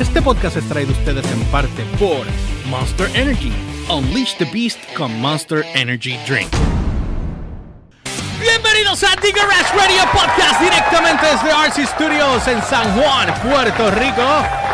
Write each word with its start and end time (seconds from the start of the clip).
Este 0.00 0.20
podcast 0.20 0.58
es 0.58 0.68
traído 0.68 0.92
a 0.92 0.98
ustedes 0.98 1.24
en 1.32 1.40
parte 1.44 1.82
por 1.98 2.26
Monster 2.68 3.08
Energy. 3.14 3.50
Unleash 3.88 4.36
the 4.36 4.44
Beast 4.44 4.78
con 4.94 5.18
Monster 5.22 5.64
Energy 5.74 6.18
Drink. 6.28 6.50
Bienvenidos 8.38 9.02
a 9.04 9.16
The 9.16 9.32
Garage 9.32 9.74
Radio 9.74 10.02
Podcast 10.12 10.60
directamente 10.60 11.24
desde 11.26 11.48
RC 11.48 11.86
Studios 11.86 12.46
en 12.46 12.62
San 12.62 12.92
Juan, 12.92 13.32
Puerto 13.42 13.90
Rico. 13.92 14.65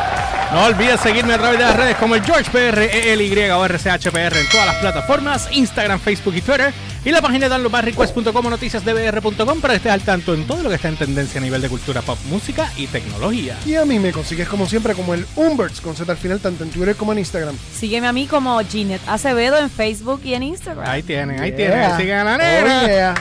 No 0.53 0.65
olvides 0.67 1.01
seguirme 1.01 1.33
a 1.33 1.38
través 1.38 1.58
de 1.58 1.65
las 1.65 1.76
redes 1.76 1.97
como 1.97 2.15
el 2.15 2.22
George 2.22 2.51
PR, 2.51 2.83
ELY 2.83 3.51
o 3.51 3.65
RCHPR 3.67 4.37
en 4.37 4.49
todas 4.51 4.67
las 4.67 4.76
plataformas, 4.76 5.49
Instagram, 5.51 5.99
Facebook 5.99 6.35
y 6.37 6.43
Twitter. 6.43 6.75
Y 7.04 7.11
la 7.11 7.22
página 7.22 7.47
de 7.47 7.54
downloadbarrequest.com 7.54 8.47
o 8.47 8.51
noticiasdbr.com 8.51 9.61
para 9.61 9.72
que 9.72 9.76
estés 9.79 9.93
al 9.93 10.03
tanto 10.03 10.35
en 10.35 10.47
todo 10.47 10.62
lo 10.62 10.69
que 10.69 10.75
está 10.76 10.88
en 10.88 10.97
tendencia 10.97 11.40
a 11.40 11.43
nivel 11.43 11.62
de 11.62 11.69
cultura 11.71 12.03
pop, 12.03 12.19
música 12.29 12.71
y 12.76 12.87
tecnología. 12.87 13.57
Y 13.65 13.75
a 13.76 13.85
mí 13.87 13.99
me 13.99 14.12
consigues 14.12 14.47
como 14.47 14.67
siempre 14.67 14.94
como 14.94 15.15
el 15.15 15.26
Umberts 15.37 15.80
con 15.80 15.97
Z 15.97 16.12
al 16.12 16.19
final 16.19 16.38
tanto 16.38 16.65
en 16.65 16.71
Twitter 16.71 16.95
como 16.97 17.12
en 17.12 17.19
Instagram. 17.21 17.57
Sígueme 17.75 18.07
a 18.07 18.12
mí 18.12 18.27
como 18.27 18.61
Ginette 18.61 19.09
Acevedo 19.09 19.59
en 19.59 19.71
Facebook 19.71 20.21
y 20.23 20.34
en 20.34 20.43
Instagram. 20.45 20.89
Ahí 20.89 21.03
tienen, 21.03 21.41
ahí 21.41 21.51
Yeah. 21.53 21.57
tienen. 21.57 21.97
Sigan 21.97 22.27
a 22.29 22.37
la 22.37 22.39
nena. 22.39 22.80
Oh, 22.83 22.87
yeah. 22.87 23.15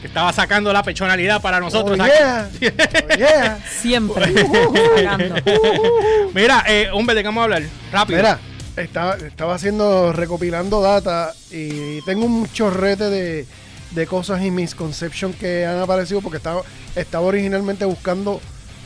Que 0.00 0.06
estaba 0.06 0.32
sacando 0.32 0.72
la 0.72 0.82
pechonalidad 0.82 1.40
para 1.42 1.58
nosotros 1.60 1.98
Oh, 1.98 2.02
aquí. 2.02 2.12
yeah. 2.12 2.48
Oh, 3.10 3.16
yeah. 3.16 3.58
Siempre. 3.80 4.32
Sacando. 4.32 5.34
Mira, 6.34 6.64
eh, 6.68 6.88
hombre, 6.92 7.14
¿de 7.16 7.22
qué 7.22 7.28
vamos 7.28 7.40
a 7.40 7.44
hablar? 7.44 7.62
Rápido. 7.92 8.16
Mira, 8.18 8.38
estaba, 8.76 9.16
estaba 9.16 9.54
haciendo, 9.54 10.12
recopilando 10.12 10.80
data 10.80 11.32
y 11.50 12.00
tengo 12.02 12.26
un 12.26 12.48
chorrete 12.52 13.04
de, 13.10 13.46
de 13.90 14.06
cosas 14.06 14.42
y 14.42 14.50
misconceptions 14.52 15.34
que 15.36 15.66
han 15.66 15.78
aparecido 15.80 16.20
porque 16.20 16.36
estaba, 16.36 16.62
estaba 16.94 17.26
originalmente 17.26 17.84
buscando 17.84 18.40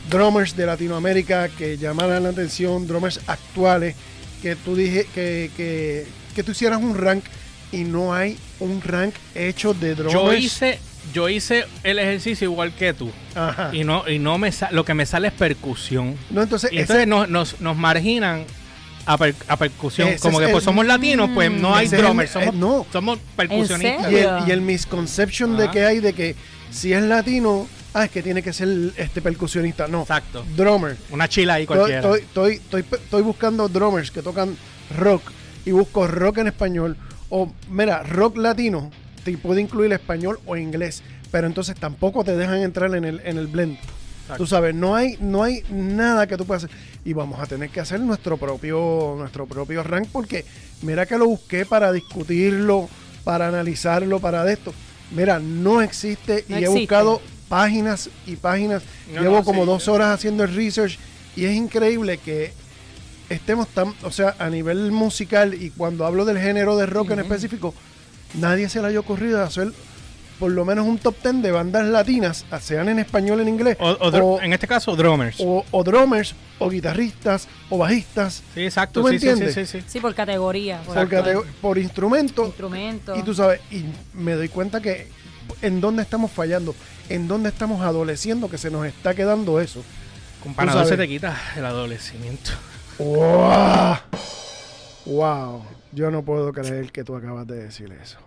drummers 0.09 0.55
de 0.55 0.65
Latinoamérica 0.65 1.47
que 1.49 1.77
llamaran 1.77 2.23
la 2.23 2.29
atención, 2.29 2.87
drummers 2.87 3.19
actuales, 3.27 3.95
que 4.41 4.55
tú 4.55 4.75
dije 4.75 5.05
que, 5.13 5.51
que, 5.55 6.07
que 6.35 6.43
tú 6.43 6.51
hicieras 6.53 6.81
un 6.81 6.97
rank 6.97 7.23
y 7.71 7.83
no 7.83 8.13
hay 8.13 8.37
un 8.59 8.81
rank 8.81 9.13
hecho 9.35 9.73
de 9.73 9.95
drummers. 9.95 10.13
yo 10.13 10.33
hice, 10.33 10.79
yo 11.13 11.29
hice 11.29 11.65
el 11.83 11.99
ejercicio 11.99 12.49
igual 12.49 12.73
que 12.73 12.93
tú. 12.93 13.11
Ajá. 13.35 13.69
Y 13.73 13.83
no, 13.83 14.07
y 14.07 14.19
no 14.19 14.37
me 14.37 14.51
sa- 14.51 14.71
lo 14.71 14.85
que 14.85 14.93
me 14.93 15.05
sale 15.05 15.27
es 15.27 15.33
percusión. 15.33 16.15
No, 16.29 16.43
entonces, 16.43 16.71
Y 16.71 16.75
ese- 16.75 16.81
entonces 16.83 17.07
nos, 17.07 17.29
nos, 17.29 17.61
nos 17.61 17.75
marginan 17.77 18.45
a, 19.05 19.17
per- 19.17 19.35
a 19.47 19.57
percusión. 19.57 20.07
Ese 20.07 20.19
Como 20.19 20.39
es 20.39 20.47
que 20.47 20.51
pues 20.53 20.63
el- 20.63 20.65
somos 20.65 20.85
latinos, 20.85 21.29
pues 21.33 21.51
no 21.51 21.75
hay 21.75 21.87
drummers, 21.87 22.31
somos, 22.31 22.47
eh, 22.49 22.57
no. 22.57 22.85
somos 22.91 23.19
percusionistas. 23.35 24.11
Y 24.11 24.15
el, 24.15 24.29
y 24.47 24.51
el 24.51 24.61
misconception 24.61 25.57
de 25.57 25.69
que 25.69 25.85
hay 25.85 25.99
de 25.99 26.13
que 26.13 26.35
si 26.71 26.93
es 26.93 27.03
latino, 27.03 27.67
ah, 27.93 28.05
es 28.05 28.11
que 28.11 28.23
tiene 28.23 28.41
que 28.41 28.53
ser 28.53 28.67
este 28.97 29.21
percusionista. 29.21 29.87
No, 29.87 30.01
Exacto. 30.01 30.45
drummer. 30.55 30.95
Una 31.11 31.27
chila 31.27 31.55
ahí 31.55 31.63
Estoy, 31.63 31.77
cualquiera. 31.77 31.99
estoy, 32.01 32.19
estoy, 32.21 32.53
estoy- 32.81 32.99
estoy 33.03 33.21
buscando 33.21 33.67
drummers 33.67 34.09
que 34.09 34.21
tocan 34.21 34.55
rock 34.97 35.21
y 35.65 35.71
busco 35.71 36.07
rock 36.07 36.39
en 36.39 36.47
español. 36.47 36.97
O, 37.29 37.51
mira, 37.69 38.03
rock 38.03 38.37
latino 38.37 38.91
te 39.23 39.37
puede 39.37 39.61
incluir 39.61 39.91
español 39.93 40.39
o 40.45 40.55
inglés, 40.57 41.03
pero 41.31 41.47
entonces 41.47 41.75
tampoco 41.75 42.23
te 42.23 42.35
dejan 42.35 42.61
entrar 42.61 42.93
en 42.95 43.05
el, 43.05 43.21
en 43.23 43.37
el 43.37 43.47
blend. 43.47 43.77
Exacto. 43.77 44.43
Tú 44.43 44.47
sabes, 44.47 44.73
no 44.73 44.95
hay, 44.95 45.17
no 45.19 45.43
hay 45.43 45.63
nada 45.69 46.27
que 46.27 46.37
tú 46.37 46.45
puedas 46.45 46.63
hacer. 46.63 46.77
Y 47.03 47.13
vamos 47.13 47.39
a 47.39 47.45
tener 47.45 47.69
que 47.69 47.81
hacer 47.81 47.99
nuestro 47.99 48.37
propio, 48.37 49.15
nuestro 49.17 49.45
propio 49.45 49.83
rank 49.83 50.07
porque 50.11 50.45
mira 50.81 51.05
que 51.05 51.17
lo 51.17 51.27
busqué 51.27 51.65
para 51.65 51.91
discutirlo, 51.91 52.87
para 53.23 53.49
analizarlo, 53.49 54.19
para 54.19 54.45
de 54.45 54.53
esto. 54.53 54.73
Mira, 55.11 55.39
no 55.39 55.81
existe 55.81 56.45
No 56.47 56.59
y 56.59 56.63
he 56.63 56.67
buscado 56.67 57.21
páginas 57.49 58.09
y 58.25 58.37
páginas. 58.37 58.83
No, 59.13 59.21
Llevo 59.21 59.37
no, 59.37 59.43
como 59.43 59.63
sí. 59.63 59.67
dos 59.67 59.87
horas 59.87 60.13
haciendo 60.13 60.43
el 60.43 60.55
research 60.55 60.97
y 61.35 61.45
es 61.45 61.55
increíble 61.55 62.17
que 62.17 62.53
estemos 63.29 63.67
tan, 63.67 63.93
o 64.03 64.11
sea, 64.11 64.35
a 64.39 64.49
nivel 64.49 64.91
musical 64.91 65.53
y 65.53 65.69
cuando 65.69 66.05
hablo 66.05 66.25
del 66.25 66.39
género 66.39 66.77
de 66.77 66.85
rock 66.85 67.11
en 67.11 67.19
específico, 67.19 67.73
nadie 68.35 68.69
se 68.69 68.81
le 68.81 68.87
haya 68.87 68.99
ocurrido 68.99 69.41
hacer 69.43 69.71
por 70.39 70.51
lo 70.51 70.65
menos 70.65 70.85
un 70.85 70.97
top 70.97 71.15
10 71.23 71.41
de 71.41 71.51
bandas 71.51 71.85
latinas, 71.85 72.45
sean 72.59 72.89
en 72.89 72.99
español 72.99 73.39
en 73.39 73.47
inglés, 73.47 73.77
O, 73.79 74.39
en 74.41 74.51
este 74.51 74.67
caso, 74.67 74.93
drummers. 74.95 75.37
o- 75.39 75.63
o 75.71 75.83
drummers, 75.83 76.35
o 76.59 76.69
guitarristas, 76.69 77.47
o 77.69 77.77
bajistas, 77.77 78.43
sí, 78.53 78.63
exacto. 78.65 78.99
¿tú 79.01 79.07
me 79.07 79.11
sí, 79.13 79.19
sí, 79.19 79.25
sí, 79.25 79.29
entiendes? 79.31 79.69
sí, 79.69 79.79
sí. 79.79 79.85
Sí, 79.87 79.99
por 80.01 80.13
categoría. 80.15 80.81
Por, 80.81 80.95
por, 80.95 81.07
catego- 81.09 81.45
por 81.61 81.77
instrumento. 81.77 82.45
instrumento. 82.47 83.15
Y 83.15 83.23
tú 83.23 83.33
sabes, 83.33 83.61
y 83.71 83.85
me 84.15 84.33
doy 84.33 84.49
cuenta 84.49 84.81
que 84.81 85.07
en 85.61 85.79
dónde 85.79 86.01
estamos 86.01 86.29
fallando, 86.31 86.75
en 87.09 87.27
dónde 87.27 87.49
estamos 87.49 87.81
adoleciendo, 87.81 88.49
que 88.49 88.57
se 88.57 88.69
nos 88.71 88.85
está 88.85 89.13
quedando 89.13 89.61
eso. 89.61 89.81
Tú 90.43 90.85
se 90.85 90.97
te 90.97 91.07
quita 91.07 91.39
el 91.55 91.63
adolecimiento. 91.65 92.51
¡Wow! 92.99 93.95
¡Wow! 95.05 95.63
Yo 95.93 96.11
no 96.11 96.23
puedo 96.23 96.51
creer 96.51 96.91
que 96.91 97.03
tú 97.03 97.15
acabas 97.15 97.47
de 97.47 97.55
decir 97.63 97.95
eso. 98.01 98.17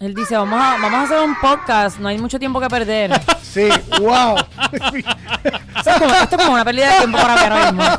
Él 0.00 0.14
dice, 0.14 0.36
vamos 0.36 0.60
a, 0.60 0.76
vamos 0.80 0.92
a 0.94 1.02
hacer 1.02 1.18
un 1.18 1.34
podcast, 1.40 1.98
no 1.98 2.06
hay 2.08 2.18
mucho 2.18 2.38
tiempo 2.38 2.60
que 2.60 2.68
perder. 2.68 3.10
Sí, 3.48 3.66
wow. 4.00 4.36
Esto 4.70 5.90
es 5.90 5.96
como, 5.98 6.14
esto 6.14 6.36
es 6.36 6.42
como 6.42 6.52
una 6.52 6.64
pérdida 6.66 6.92
de 6.92 6.98
tiempo 6.98 7.16
para 7.18 7.34
mí 7.34 7.40
ahora 7.42 7.72
mismo. 7.72 7.98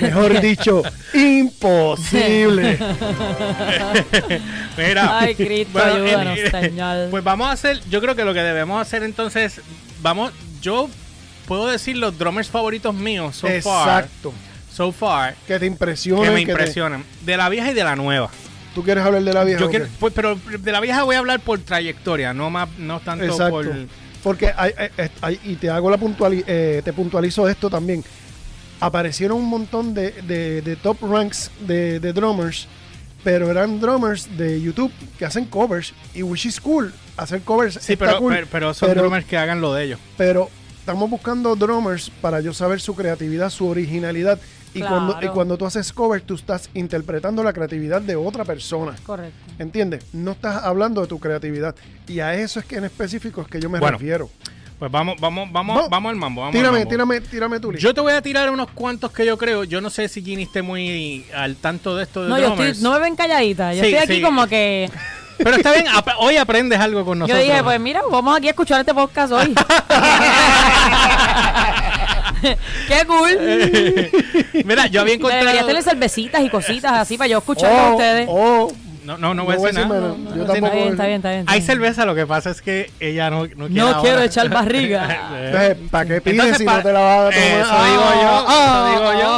Mejor 0.00 0.40
dicho, 0.42 0.82
imposible. 1.14 2.78
Mira. 4.76 5.18
Ay, 5.18 5.34
Cristo, 5.34 5.72
Bueno, 5.72 6.04
ayúdanos, 6.04 6.38
eh, 6.38 6.50
señor. 6.50 7.10
Pues 7.10 7.24
vamos 7.24 7.48
a 7.48 7.52
hacer, 7.52 7.80
yo 7.88 8.02
creo 8.02 8.14
que 8.14 8.24
lo 8.26 8.34
que 8.34 8.42
debemos 8.42 8.80
hacer 8.82 9.02
entonces, 9.02 9.62
vamos, 10.02 10.30
yo 10.60 10.90
puedo 11.48 11.66
decir 11.68 11.96
los 11.96 12.16
drummers 12.18 12.50
favoritos 12.50 12.94
míos 12.94 13.34
so 13.36 13.46
far, 13.62 14.04
Exacto. 14.04 14.34
so 14.70 14.92
far, 14.92 15.34
Que 15.46 15.58
te 15.58 15.64
impresiona. 15.66 16.22
que 16.24 16.30
me 16.30 16.40
que 16.40 16.46
te- 16.46 16.52
impresionan, 16.52 17.02
de 17.22 17.36
la 17.38 17.48
vieja 17.48 17.70
y 17.70 17.74
de 17.74 17.82
la 17.82 17.96
nueva. 17.96 18.28
¿Tú 18.74 18.82
quieres 18.82 19.04
hablar 19.04 19.22
de 19.22 19.32
la 19.32 19.44
vieja? 19.44 19.60
Yo 19.60 19.68
quiero, 19.70 19.86
pues, 20.00 20.12
pero 20.14 20.36
de 20.36 20.72
la 20.72 20.80
vieja 20.80 21.02
voy 21.02 21.16
a 21.16 21.18
hablar 21.18 21.40
por 21.40 21.58
trayectoria, 21.60 22.32
no 22.32 22.48
más, 22.50 22.68
no 22.78 23.00
tanto 23.00 23.24
Exacto. 23.24 23.50
por 23.50 23.66
Porque 24.22 24.52
hay, 24.56 24.72
hay- 24.78 25.10
hay- 25.20 25.40
y 25.44 25.56
te 25.56 25.68
hago 25.68 25.90
la 25.90 25.98
puntuali 25.98 26.44
eh, 26.46 26.80
te 26.84 26.92
puntualizo 26.92 27.48
esto 27.48 27.68
también. 27.68 28.02
Aparecieron 28.80 29.38
un 29.38 29.48
montón 29.48 29.94
de, 29.94 30.10
de- 30.22 30.62
de 30.62 30.76
top 30.76 30.98
ranks 31.02 31.50
de, 31.60 32.00
de 32.00 32.12
drummers, 32.12 32.66
pero 33.22 33.50
eran 33.50 33.80
drummers 33.80 34.36
de 34.36 34.60
YouTube 34.60 34.92
que 35.18 35.24
hacen 35.24 35.44
covers 35.44 35.92
y 36.14 36.22
which 36.22 36.46
is 36.46 36.60
cool. 36.60 36.92
Hacer 37.16 37.42
covers 37.42 37.78
Sí, 37.80 37.94
pero, 37.96 38.18
cool, 38.18 38.32
pero, 38.32 38.46
pero 38.50 38.74
son 38.74 38.88
pero- 38.88 39.02
drummers 39.02 39.26
que 39.26 39.36
hagan 39.36 39.60
lo 39.60 39.72
de 39.74 39.84
ellos. 39.84 40.00
pero 40.16 40.50
estamos 40.78 41.08
buscando 41.10 41.54
drummers 41.54 42.10
para 42.20 42.40
yo 42.40 42.52
saber 42.52 42.80
su 42.80 42.94
creatividad, 42.96 43.50
su 43.50 43.68
originalidad. 43.68 44.40
Y, 44.74 44.80
Claro. 44.80 44.94
cuando, 44.96 45.18
y 45.26 45.28
cuando 45.28 45.58
tú 45.58 45.66
haces 45.66 45.92
cover, 45.92 46.22
tú 46.22 46.34
estás 46.34 46.70
interpretando 46.74 47.42
la 47.42 47.52
creatividad 47.52 48.00
de 48.00 48.16
otra 48.16 48.44
persona. 48.44 48.94
Correcto. 49.04 49.36
¿Entiendes? 49.58 50.04
No 50.12 50.30
estás 50.32 50.64
hablando 50.64 51.00
de 51.02 51.06
tu 51.08 51.18
creatividad. 51.20 51.74
Y 52.08 52.20
a 52.20 52.34
eso 52.34 52.58
es 52.60 52.64
que 52.66 52.76
en 52.76 52.84
específico 52.84 53.42
es 53.42 53.48
que 53.48 53.60
yo 53.60 53.68
me 53.68 53.78
Bueno, 53.78 53.98
refiero. 53.98 54.30
Pues 54.78 54.90
vamos, 54.90 55.16
vamos, 55.20 55.48
vamos, 55.52 55.76
Va- 55.84 55.88
vamos 55.88 56.10
al 56.10 56.16
mambo. 56.16 56.40
Vamos 56.40 56.54
al 56.54 56.58
Tírame, 56.60 56.78
mambo. 56.78 56.90
tírame, 56.90 57.20
tírame 57.20 57.60
tu 57.60 57.70
lista. 57.70 57.86
Yo 57.86 57.94
te 57.94 58.00
voy 58.00 58.12
a 58.14 58.22
tirar 58.22 58.50
unos 58.50 58.68
cuantos 58.70 59.12
que 59.12 59.24
yo 59.26 59.36
creo. 59.38 59.62
Yo 59.64 59.80
no 59.80 59.90
sé 59.90 60.08
si 60.08 60.22
Ginny 60.22 60.42
esté 60.44 60.62
muy 60.62 61.24
al 61.34 61.54
tanto 61.56 61.94
de 61.94 62.02
esto 62.04 62.22
de 62.24 62.28
No, 62.30 62.38
yo 62.38 62.48
estoy, 62.48 62.82
no 62.82 62.92
me 62.92 62.98
ven 62.98 63.14
calladita. 63.14 63.74
Yo 63.74 63.82
Sí, 63.84 63.90
estoy 63.94 64.02
aquí 64.04 64.16
sí. 64.16 64.22
como 64.22 64.46
que. 64.48 64.90
Pero 65.38 65.56
está 65.56 65.72
bien, 65.72 65.86
ap- 65.88 66.08
hoy 66.18 66.36
aprendes 66.36 66.78
algo 66.80 67.04
con 67.04 67.18
Yo 67.18 67.26
nosotros. 67.26 67.44
dije, 67.46 67.62
pues 67.62 67.78
mira, 67.80 68.00
vamos 68.10 68.36
aquí 68.36 68.46
a 68.48 68.50
escuchar 68.50 68.80
este 68.80 68.92
podcast 68.94 69.32
hoy. 69.32 69.54
¡Qué 72.88 73.06
cool! 73.06 74.62
Mira, 74.64 74.86
yo 74.86 75.00
había 75.00 75.16
Debería 75.16 75.38
encontrado. 75.40 75.66
tener 75.66 75.82
cervecitas 75.82 76.42
y 76.42 76.48
cositas 76.50 76.92
así 76.92 77.16
para 77.16 77.28
yo 77.28 77.38
escuchar 77.38 77.72
a 77.72 77.88
Oh, 77.88 77.92
ustedes. 77.92 78.26
oh, 78.30 78.72
No, 79.04 79.18
no, 79.18 79.34
no 79.34 79.44
voy 79.44 79.54
a 79.54 79.58
No 79.58 79.62
decir 79.64 79.80
nada. 79.80 79.94
decir 80.00 80.00
no, 80.18 80.24
nada. 80.24 80.34
no 80.36 80.36
Yo 80.36 80.44
tampoco-. 80.52 80.66
Está 80.66 80.76
bien, 80.76 80.88
está 80.92 81.06
bien, 81.06 81.16
está 81.18 81.30
bien. 81.30 81.44
Hay 81.48 81.60
cerveza, 81.62 82.04
lo 82.06 82.14
que 82.14 82.24
pasa 82.26 82.50
es 82.50 82.62
que 82.62 82.90
ella 83.00 83.30
no, 83.30 83.40
no 83.42 83.46
quiere. 83.48 83.68
No 83.74 83.86
ahora. 83.88 84.00
quiero 84.00 84.20
echar 84.22 84.48
barriga. 84.50 85.30
entonces, 85.44 85.76
¿para 85.90 86.04
qué 86.06 86.20
pides 86.20 86.34
Entonces, 86.38 86.58
si 86.58 86.64
pa- 86.64 86.76
no 86.76 86.82
te 86.82 86.92
la 86.92 87.00
vas 87.00 87.18
a 87.18 87.30
tomar? 87.30 87.34
Eso 87.34 87.84
digo 87.84 88.22
yo, 88.22 88.44
Ah, 88.48 88.90
eso 88.94 89.00
digo 89.00 89.12
yo. 89.22 89.28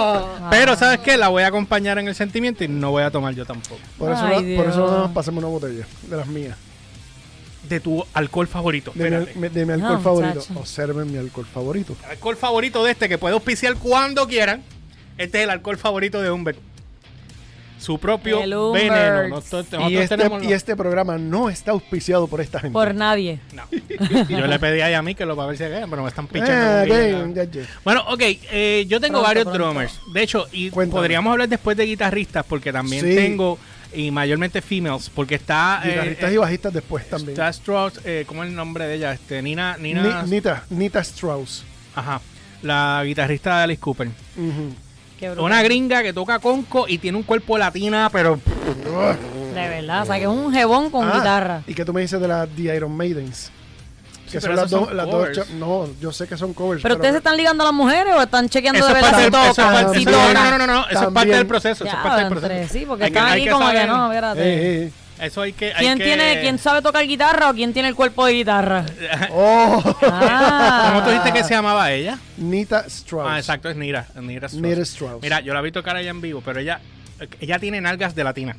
ah, 0.43 0.49
Pero, 0.51 0.77
¿sabes 0.77 0.99
qué? 1.01 1.17
La 1.17 1.29
voy 1.29 1.43
a 1.45 1.47
acompañar 1.47 1.99
en 1.99 2.09
el 2.09 2.15
sentimiento 2.15 2.63
y 2.65 2.69
no 2.69 2.91
voy 2.91 3.03
a 3.05 3.11
tomar 3.11 3.35
yo 3.35 3.47
tampoco. 3.47 3.81
Por 3.99 4.13
eso, 4.13 4.21
por 4.23 4.33
eso 4.35 4.43
Dios. 4.43 4.91
nada 4.91 5.03
más 5.05 5.11
pasemos 5.13 5.43
una 5.43 5.51
botella 5.53 5.87
de 6.03 6.17
las 6.17 6.27
mías. 6.27 6.57
De 7.69 7.81
tu 7.81 8.05
alcohol 8.13 8.47
favorito. 8.47 8.93
De 8.95 9.27
mi, 9.37 9.49
de 9.49 9.61
alcohol 9.73 9.79
No, 9.95 10.01
favorito. 10.01 10.35
muchacho. 10.35 10.61
Observen 10.61 11.11
mi 11.11 11.19
alcohol 11.19 11.47
favorito. 11.47 11.97
El 12.05 12.11
alcohol 12.11 12.37
favorito 12.37 12.85
de 12.85 12.91
este 12.93 13.09
que 13.09 13.19
puede 13.19 13.35
auspiciar 13.35 13.75
cuando 13.77 14.27
quieran. 14.29 14.63
Este 15.17 15.39
es 15.39 15.45
el 15.45 15.51
alcohol 15.51 15.79
favorito 15.79 16.21
de 16.21 16.31
Humbert. 16.31 16.59
Su 17.79 17.99
propio 17.99 18.39
veneno. 18.73 19.29
Nosotros, 19.29 19.79
nosotros 19.79 19.91
Y 19.91 19.97
este, 19.99 20.17
y 20.49 20.53
este 20.53 20.75
programa 20.77 21.19
no 21.19 21.51
está 21.51 21.73
auspiciado 21.73 22.27
por 22.29 22.41
esta 22.41 22.59
gente. 22.61 22.73
Por 22.73 22.95
nadie. 22.95 23.41
No. 23.53 23.63
Yo 24.29 24.47
le 24.47 24.59
pedí 24.59 24.81
a 24.81 25.03
mí 25.03 25.15
que 25.15 25.27
lo 25.27 25.37
para 25.37 25.49
ver 25.49 25.59
si 25.59 25.65
pero 25.65 26.03
me 26.03 26.09
están 26.09 26.27
Eh, 26.33 26.85
bien, 26.87 27.35
ya, 27.35 27.45
ya. 27.45 27.63
Bueno, 27.85 28.03
ok, 28.09 28.21
eh, 28.23 28.87
yo 28.89 29.01
tengo 29.01 29.15
Pronto, 29.21 29.27
varios 29.29 29.45
pronto. 29.45 29.59
drummers. 29.65 30.01
De 30.15 30.23
hecho, 30.23 30.47
y 30.53 30.71
Cuéntame. 30.71 30.99
podríamos 31.01 31.31
hablar 31.33 31.49
después 31.49 31.77
de 31.77 31.85
guitarristas, 31.85 32.45
porque 32.49 32.73
también 32.73 33.05
Sí. 33.05 33.15
tengo, 33.15 33.59
y 33.95 34.11
mayormente 34.11 34.61
females, 34.63 35.11
porque 35.15 35.35
está. 35.37 35.81
eh, 35.85 35.91
Guitarristas 35.91 36.31
eh, 36.31 36.35
y 36.35 36.37
bajistas 36.37 36.73
después 36.73 37.09
también. 37.09 37.31
Está 37.31 37.49
Strauss, 37.51 38.01
eh, 38.05 38.25
¿cómo 38.27 38.43
es 38.45 38.51
el 38.51 38.57
nombre 38.57 38.87
de 38.87 38.95
ella? 38.95 39.13
Este, 39.13 39.41
Nina, 39.43 39.77
Nina. 39.79 40.23
Ni- 40.25 40.31
Nita, 40.31 40.65
Nita 40.71 41.01
Strauss. 41.01 41.65
Ajá. 41.95 42.21
la 42.63 43.03
guitarrista 43.05 43.59
de 43.59 43.65
Alice 43.65 43.81
Cooper. 43.81 44.09
Qué. 45.19 45.31
Una 45.31 45.63
gringa 45.63 46.03
que 46.03 46.13
toca 46.13 46.39
conco 46.41 46.87
y 46.89 46.99
tiene 46.99 47.17
un 47.19 47.23
cuerpo 47.25 47.57
latina, 47.57 48.09
pero 48.13 48.41
De 49.55 49.69
verdad, 49.69 50.03
o 50.03 50.07
sea, 50.07 50.17
que 50.17 50.23
es 50.23 50.29
un 50.29 50.53
jebón 50.53 50.91
con 50.91 51.07
Ah, 51.09 51.15
guitarra. 51.19 51.63
¿Y 51.67 51.75
qué 51.75 51.85
tú 51.85 51.93
me 51.93 52.01
dices 52.01 52.21
de 52.21 52.27
las 52.29 52.49
The 52.49 52.75
Iron 52.77 52.91
Maidens? 52.97 53.51
Que 54.41 54.47
pero 54.47 54.55
son 54.55 54.63
las, 54.63 54.71
son 54.71 54.97
las 54.97 55.07
dos. 55.07 55.51
No, 55.51 55.89
yo 56.01 56.13
sé 56.13 56.27
que 56.27 56.37
son 56.37 56.53
covers. 56.55 56.83
¿Pero 56.83 56.95
ustedes 56.97 57.13
se 57.15 57.19
están 57.19 57.37
ligando 57.37 57.65
a 57.65 57.67
las 57.67 57.75
mujeres 57.75 58.15
o 58.17 58.23
están 58.23 58.49
chequeando 58.49 58.79
eso 58.79 58.89
de 58.89 58.95
verdad 58.95 59.19
si 59.19 59.25
tocan? 59.31 59.87
no, 59.87 60.11
tocan? 60.13 60.35
no, 60.35 60.51
no, 60.51 60.59
no, 60.59 60.67
no, 60.67 60.89
eso 60.89 61.03
es 61.09 61.15
parte 61.15 61.31
del 61.35 61.47
proceso, 61.47 61.85
eso 61.85 61.97
es 61.97 62.03
parte 62.03 62.23
del 62.25 62.33
entre 62.33 62.49
proceso. 62.49 62.73
sí, 62.73 62.85
porque 62.87 63.05
Hay 63.05 63.09
están 63.11 63.39
que 63.39 63.51
como 63.51 63.71
que 63.71 63.87
no, 63.87 64.13
espérate. 64.13 64.93
Eso 65.21 65.43
hay 65.43 65.53
que, 65.53 65.67
hay 65.73 65.85
¿Quién, 65.87 65.99
que- 65.99 66.05
tiene, 66.05 66.41
¿Quién 66.41 66.59
sabe 66.59 66.83
tocar 66.83 67.07
guitarra 67.07 67.49
o 67.51 67.55
quién 67.55 67.73
tiene 67.73 67.89
el 67.89 67.95
cuerpo 67.95 68.27
de 68.27 68.33
guitarra? 68.33 68.85
Oh, 69.31 69.81
Ah. 70.03 70.89
¿Cómo 70.89 71.05
tú 71.05 71.11
dijiste 71.11 71.33
que 71.33 71.45
se 71.45 71.55
llamaba 71.55 71.91
ella? 71.93 72.19
Nita 72.37 72.81
Strauss. 72.89 73.29
Ah, 73.31 73.39
exacto, 73.39 73.69
es 73.71 73.77
Nira. 73.77 74.07
Nira 74.21 74.49
Strauss. 74.49 74.63
Nita 74.63 74.83
Strauss. 74.83 75.23
Mira, 75.23 75.41
yo 75.41 75.55
la 75.55 75.61
vi 75.61 75.71
tocar 75.71 75.95
allá 75.97 76.11
en 76.11 76.21
vivo, 76.21 76.43
pero 76.45 76.59
ella 76.59 76.81
ella 77.41 77.59
tiene 77.61 77.81
nalgas 77.81 78.15
de 78.17 78.25
latina. 78.25 78.57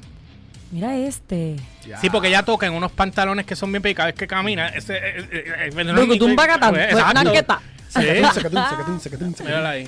Mira 0.76 0.98
este. 0.98 1.56
Sí, 2.02 2.10
porque 2.10 2.28
ella 2.28 2.44
toca 2.44 2.66
en 2.66 2.74
unos 2.74 2.92
pantalones 2.92 3.46
que 3.46 3.56
son 3.56 3.72
bien 3.72 3.82
pegados, 3.82 3.96
cada 3.96 4.08
vez 4.08 4.16
que 4.16 4.28
camina. 4.28 4.68
Ese, 4.68 4.98
eh, 4.98 5.02
eh, 5.32 5.70
eh, 5.72 5.72
sacatún. 9.00 9.34
Mírala 9.46 9.70
ahí. 9.70 9.88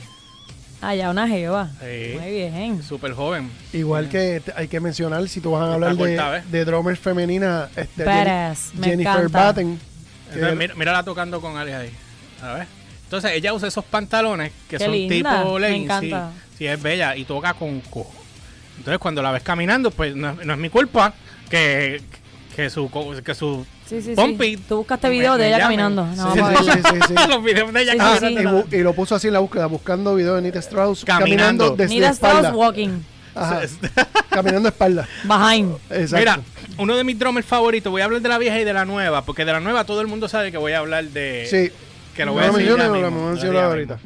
Ah, 0.82 0.96
ya, 0.96 1.10
una 1.10 1.28
jeva. 1.28 1.72
Sí. 1.82 2.18
Muy 2.18 2.32
bien. 2.32 2.82
Súper 2.84 3.12
joven. 3.12 3.52
Igual 3.74 4.08
que 4.08 4.40
te- 4.46 4.54
hay 4.56 4.70
que 4.70 4.80
mencionar, 4.80 5.28
si 5.28 5.42
tú 5.42 5.52
vas 5.52 5.64
a 5.64 5.74
hablar 5.74 5.94
de, 5.98 6.16
¿eh? 6.16 6.44
de 6.50 6.64
drummers 6.64 7.00
femeninas, 7.02 7.70
este, 7.76 8.06
Badass, 8.06 8.72
Jenni- 8.74 8.80
me 8.80 8.88
Jennifer 8.88 9.14
encanta. 9.18 9.44
Batten. 9.44 9.78
que- 9.78 10.36
Entonces, 10.36 10.58
mira, 10.58 10.76
mírala 10.76 11.04
tocando 11.04 11.42
con 11.42 11.58
Ali 11.58 11.74
ahí. 11.74 11.92
A 12.42 12.54
ver. 12.54 12.68
Entonces, 13.04 13.32
ella 13.34 13.54
usa 13.54 13.68
esos 13.68 13.84
pantalones 13.84 14.54
que 14.70 14.78
Qué 14.78 14.86
son 14.86 14.94
linda, 14.94 15.40
tipo 15.42 15.54
me 15.56 15.60
leggings. 15.60 16.00
Sí, 16.00 16.08
encanta. 16.08 16.32
sí, 16.58 16.66
es 16.68 16.82
bella 16.82 17.14
y 17.18 17.26
toca 17.26 17.54
con 17.56 17.82
co. 17.82 18.10
Entonces, 18.78 19.00
cuando 19.00 19.22
la 19.22 19.32
ves 19.32 19.44
caminando, 19.44 19.92
pues 19.92 20.16
no, 20.16 20.34
no 20.34 20.54
es 20.54 20.60
mi 20.60 20.70
culpa 20.70 21.14
que, 21.50 22.02
que 22.56 22.70
su 22.70 22.90
co- 22.90 23.14
que 23.24 23.36
su 23.36 23.66
Sí, 23.88 24.02
sí. 24.02 24.14
Tú 24.68 24.78
buscaste 24.78 25.08
me- 25.08 25.14
videos 25.14 25.38
de 25.38 25.48
ella 25.48 25.60
caminando. 25.60 26.06
No, 26.06 26.34
Sí, 26.34 26.40
vamos 26.42 26.68
a 26.68 26.74
sí, 26.74 26.80
sí, 26.84 26.90
sí, 27.08 27.14
sí. 27.18 27.28
los 27.30 27.44
videos 27.44 27.72
de 27.74 27.82
ella 27.82 27.96
caminando. 27.98 28.66
sí. 28.70 28.76
Y, 28.76 28.80
lo 28.80 28.94
puso 28.94 29.16
así 29.16 29.28
en 29.28 29.34
la 29.34 29.40
búsqueda, 29.40 29.66
buscando 29.68 30.14
video 30.16 30.36
de 30.36 30.42
Nita 30.42 30.60
Strauss 30.60 31.06
Caminando. 31.06 31.66
caminando, 31.66 31.76
desde 31.78 31.96
Nita 31.96 32.10
espalda. 32.10 32.40
Strauss 32.50 32.58
walking. 32.58 33.00
Ajá, 33.34 33.62
caminando 34.30 34.70
espalda. 34.70 35.08
Behind. 35.24 35.76
Exacto. 35.90 36.18
Mira, 36.18 36.40
uno 36.78 36.98
de 36.98 37.04
mis 37.04 37.18
drummers 37.18 37.46
favoritos, 37.48 37.90
voy 37.92 38.02
a 38.02 38.06
hablar 38.06 38.20
de 38.22 38.28
la 38.30 38.38
vieja 38.38 38.60
y 38.60 38.64
de 38.66 38.74
la 38.74 38.84
nueva, 38.84 39.24
porque 39.24 39.46
de 39.46 39.54
la 39.54 39.60
nueva 39.60 39.84
todo 39.86 40.02
el 40.02 40.08
mundo 40.08 40.28
sabe 40.28 40.52
que 40.52 40.58
voy 40.58 40.74
a 40.74 40.80
hablar 40.80 41.06
de... 41.06 41.46
sí. 41.50 41.72
Que 42.16 42.26
lo 42.26 42.32
No 42.32 42.40
voy 42.40 42.44
a 42.46 42.52
decir 42.52 43.56
ahorita. 43.56 44.00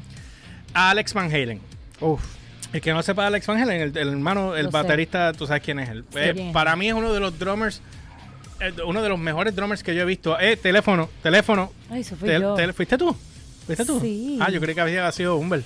Alex 0.74 1.14
Van 1.14 1.28
Halen. 1.34 1.62
Uf. 2.02 2.22
El 2.74 2.82
que 2.82 2.94
no 2.94 3.04
sepa 3.04 3.28
Alex 3.28 3.48
Van 3.48 3.62
Halen, 3.62 3.82
el, 3.82 3.98
el 3.98 4.08
hermano, 4.10 4.56
el 4.56 4.66
Lo 4.66 4.72
sé. 4.72 4.78
baterista, 4.78 5.34
tú 5.34 5.46
sabes 5.46 5.62
quién 5.62 5.80
es 5.80 5.90
él. 5.90 6.06
Eh, 6.16 6.32
quién 6.34 6.48
es. 6.48 6.54
para 6.54 6.76
mí 6.76 6.88
es 6.88 6.94
uno 6.94 7.12
de 7.14 7.20
los 7.20 7.38
drummers, 7.38 7.82
eh, 8.62 8.72
uno 8.86 9.02
de 9.02 9.10
los 9.10 9.20
mejores 9.20 9.56
drummers 9.56 9.84
que 9.84 9.94
yo 9.94 10.02
he 10.04 10.06
visto. 10.06 10.40
Eh, 10.40 10.56
teléfono, 10.58 11.10
teléfono. 11.22 11.72
Ay, 11.90 12.02
eso 12.02 12.16
fui 12.16 12.30
Tel- 12.30 12.42
yo. 12.42 12.56
tel- 12.56 12.74
¿Fuiste 12.74 12.98
tú? 12.98 13.16
¿Fuiste 13.66 13.86
tú? 13.86 14.00
Sí. 14.00 14.40
Ah, 14.42 14.50
yo 14.50 14.62
creí 14.62 14.74
que 14.74 14.82
había 14.82 15.12
sido 15.12 15.36
Humbert. 15.38 15.66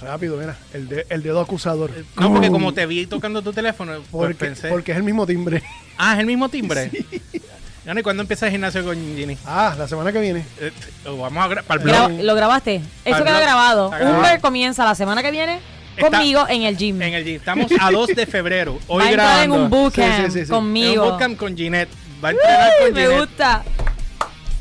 Rápido, 0.00 0.36
mira. 0.36 0.56
El, 0.74 0.88
de- 0.88 1.06
el 1.10 1.22
dedo 1.22 1.40
acusador. 1.40 1.90
No, 2.18 2.32
porque 2.32 2.50
como 2.50 2.74
te 2.74 2.86
vi 2.86 3.06
tocando 3.06 3.40
tu 3.40 3.52
teléfono, 3.52 3.92
pues 3.92 4.04
Porque, 4.10 4.34
pensé. 4.34 4.68
porque 4.68 4.90
es 4.90 4.98
el 4.98 5.04
mismo 5.04 5.26
timbre. 5.26 5.62
Ah, 5.96 6.14
es 6.14 6.20
el 6.20 6.26
mismo 6.26 6.48
timbre. 6.48 6.90
¿Y 7.84 8.02
cuándo 8.02 8.22
empieza 8.22 8.46
el 8.46 8.52
gimnasio 8.52 8.84
con 8.84 8.96
Ginny? 8.96 9.36
Ah, 9.46 9.74
la 9.78 9.86
semana 9.86 10.12
que 10.12 10.20
viene. 10.20 10.44
Eh, 10.60 10.72
lo 11.04 11.18
vamos 11.18 11.44
a 11.44 11.48
gra- 11.48 11.62
para 11.62 11.80
el 11.80 11.88
blog. 11.88 12.10
Gra- 12.10 12.22
¿Lo 12.22 12.34
grabaste? 12.34 12.80
Eso 13.04 13.22
queda 13.24 13.40
grabado. 13.40 13.86
Está 13.86 13.98
grabado. 13.98 14.18
Humber 14.18 14.40
comienza 14.40 14.84
la 14.84 14.94
semana 14.96 15.22
que 15.22 15.30
viene 15.30 15.60
conmigo 16.00 16.46
en 16.48 16.62
el 16.62 16.76
gym. 16.76 17.00
En 17.02 17.14
el 17.14 17.24
gym. 17.24 17.36
Estamos 17.36 17.70
a 17.80 17.90
2 17.90 18.08
de 18.08 18.26
febrero. 18.26 18.78
Hoy 18.88 18.98
Va 19.02 19.04
a 19.06 19.10
entrar 19.10 19.44
en 19.44 19.52
un 19.52 19.70
bootcamp 19.70 20.06
Sí, 20.16 20.22
sí, 20.22 20.26
sí, 20.26 20.32
sí. 20.32 20.40
En 20.40 20.48
conmigo. 20.48 21.02
un 21.04 21.08
bootcamp 21.10 21.36
con 21.38 21.56
Ginette. 21.56 21.90
Va 22.24 22.28
a 22.28 22.32
entrenar 22.32 22.70
Uy, 22.80 22.84
con 22.86 22.94
me 22.94 23.00
Ginette. 23.02 23.20
gusta. 23.20 23.64